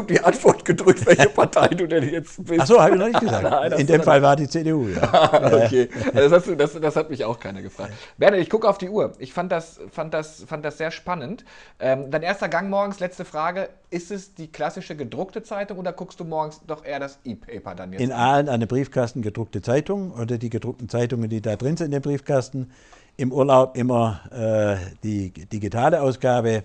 die 0.08 0.20
Antwort 0.20 0.64
gedrückt, 0.64 1.06
welche 1.06 1.28
Partei 1.34 1.68
du 1.68 1.86
denn 1.86 2.08
jetzt 2.08 2.44
bist. 2.44 2.60
Ach 2.60 2.66
so, 2.66 2.82
habe 2.82 2.94
ich 2.94 2.98
noch 2.98 3.06
nicht 3.06 3.20
gesagt. 3.20 3.42
Nein, 3.50 3.72
in 3.72 3.86
dem 3.86 4.02
Fall 4.02 4.20
war 4.20 4.34
die 4.34 4.48
CDU. 4.48 4.88
Ja. 4.88 5.34
okay, 5.64 5.88
also 6.12 6.28
das, 6.28 6.56
das, 6.56 6.80
das, 6.80 6.96
hat 6.96 7.10
mich 7.10 7.24
auch 7.24 7.38
keiner 7.38 7.62
gefragt. 7.62 7.92
Bernhard, 8.18 8.42
ich 8.42 8.50
gucke 8.50 8.68
auf 8.68 8.78
die 8.78 8.88
Uhr. 8.88 9.12
Ich 9.18 9.32
fand 9.32 9.52
das, 9.52 9.80
fand 9.92 10.14
das, 10.14 10.44
fand 10.44 10.64
das 10.64 10.78
sehr 10.78 10.90
spannend. 10.90 11.44
Ähm, 11.78 12.10
dein 12.10 12.22
erster 12.22 12.48
Gang 12.48 12.70
morgens, 12.70 12.98
letzte 12.98 13.24
Frage. 13.24 13.68
Ist 13.90 14.10
es 14.10 14.34
die 14.34 14.50
klassische 14.50 14.96
gedruckte 14.96 15.42
Zeitung 15.42 15.78
oder 15.78 15.92
guckst 15.92 16.18
du 16.18 16.24
morgens 16.24 16.60
doch 16.66 16.84
eher 16.84 16.98
das 16.98 17.20
E-Paper 17.24 17.74
dann 17.74 17.92
jetzt? 17.92 18.00
In 18.00 18.10
Aalen 18.10 18.48
eine 18.48 18.66
Briefkasten 18.66 19.22
gedruckte 19.22 19.61
Zeitung 19.62 20.12
oder 20.12 20.38
die 20.38 20.50
gedruckten 20.50 20.88
Zeitungen, 20.88 21.28
die 21.30 21.40
da 21.40 21.56
drin 21.56 21.76
sind 21.76 21.86
in 21.86 21.92
dem 21.92 22.02
Briefkasten. 22.02 22.70
Im 23.16 23.32
Urlaub 23.32 23.76
immer 23.76 24.20
äh, 24.30 24.76
die 25.02 25.30
digitale 25.30 26.00
Ausgabe. 26.00 26.64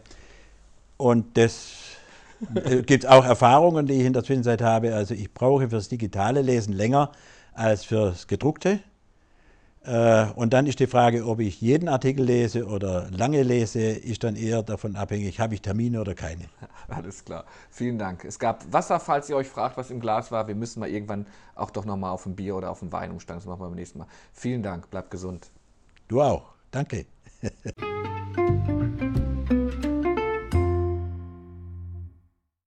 Und 0.98 1.38
das 1.38 1.74
äh, 2.56 2.82
gibt 2.84 3.08
auch 3.08 3.26
Erfahrungen, 3.26 3.86
die 3.86 3.94
ich 3.94 4.06
in 4.06 4.14
der 4.14 4.24
Zwischenzeit 4.24 4.62
habe. 4.62 4.96
Also 4.96 5.14
ich 5.14 5.34
brauche 5.34 5.70
fürs 5.70 5.90
digitale 5.90 6.42
Lesen 6.42 6.74
länger 6.74 7.12
als 7.54 7.84
fürs 7.86 8.28
gedruckte. 8.28 8.80
Äh, 9.88 10.28
und 10.36 10.54
dann 10.54 10.68
ist 10.68 10.80
die 10.82 10.88
Frage, 10.88 11.26
ob 11.26 11.40
ich 11.40 11.62
jeden 11.62 11.88
Artikel 11.88 12.26
lese 12.26 12.66
oder 12.66 13.10
lange 13.10 13.42
lese, 13.42 13.80
ist 13.80 14.24
dann 14.26 14.36
eher 14.36 14.62
davon 14.62 14.98
abhängig, 14.98 15.40
habe 15.40 15.54
ich 15.54 15.62
Termine 15.62 16.02
oder 16.02 16.14
keine. 16.14 16.44
Alles 16.90 17.24
klar. 17.24 17.46
Vielen 17.70 17.98
Dank. 17.98 18.26
Es 18.26 18.38
gab 18.38 18.72
Wasser, 18.74 19.00
falls 19.00 19.30
ihr 19.30 19.38
euch 19.38 19.48
fragt, 19.48 19.78
was 19.78 19.90
im 19.90 20.02
Glas 20.02 20.30
war. 20.30 20.48
Wir 20.50 20.56
müssen 20.56 20.82
mal 20.82 20.90
irgendwann 20.90 21.26
auch 21.56 21.72
doch 21.72 21.86
nochmal 21.86 22.12
auf 22.12 22.26
ein 22.26 22.36
Bier 22.36 22.58
oder 22.58 22.70
auf 22.70 22.82
ein 22.82 22.92
Wein 22.92 23.12
umsteigen. 23.12 23.40
Das 23.40 23.48
machen 23.48 23.62
wir 23.62 23.68
beim 23.68 23.76
nächsten 23.76 24.00
Mal. 24.00 24.08
Vielen 24.34 24.62
Dank. 24.62 24.90
Bleibt 24.90 25.10
gesund. 25.10 25.50
Du 26.10 26.22
auch. 26.22 26.50
Danke. 26.70 27.06